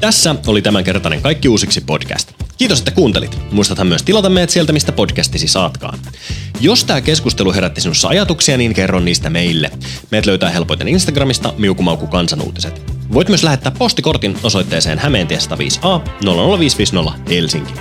[0.00, 2.32] Tässä oli tämänkertainen Kaikki uusiksi podcast.
[2.58, 3.38] Kiitos, että kuuntelit.
[3.52, 5.98] Muistathan myös tilata meidät sieltä, mistä podcastisi saatkaan.
[6.60, 9.70] Jos tämä keskustelu herätti sinussa ajatuksia, niin kerro niistä meille.
[10.10, 12.82] Meidät löytää helpoiten Instagramista Miukumauku kansanuutiset.
[13.12, 17.72] Voit myös lähettää postikortin osoitteeseen Hämeentiessä 5A 00550 Helsinki.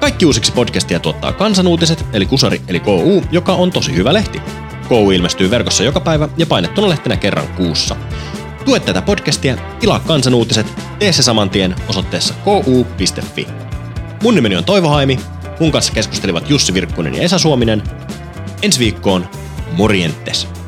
[0.00, 4.42] Kaikki uusiksi podcastia tuottaa Kansanuutiset, eli Kusari, eli KU, joka on tosi hyvä lehti.
[4.88, 7.96] KU ilmestyy verkossa joka päivä ja painettuna lehtenä kerran kuussa.
[8.64, 10.66] Tue tätä podcastia, tilaa Kansanuutiset,
[10.98, 13.46] tee se saman tien osoitteessa ku.fi.
[14.22, 15.20] Mun nimeni on Toivo Haimi,
[15.60, 17.82] mun kanssa keskustelivat Jussi Virkkunen ja Esa Suominen.
[18.62, 19.28] Ensi viikkoon,
[19.72, 20.59] morjentes!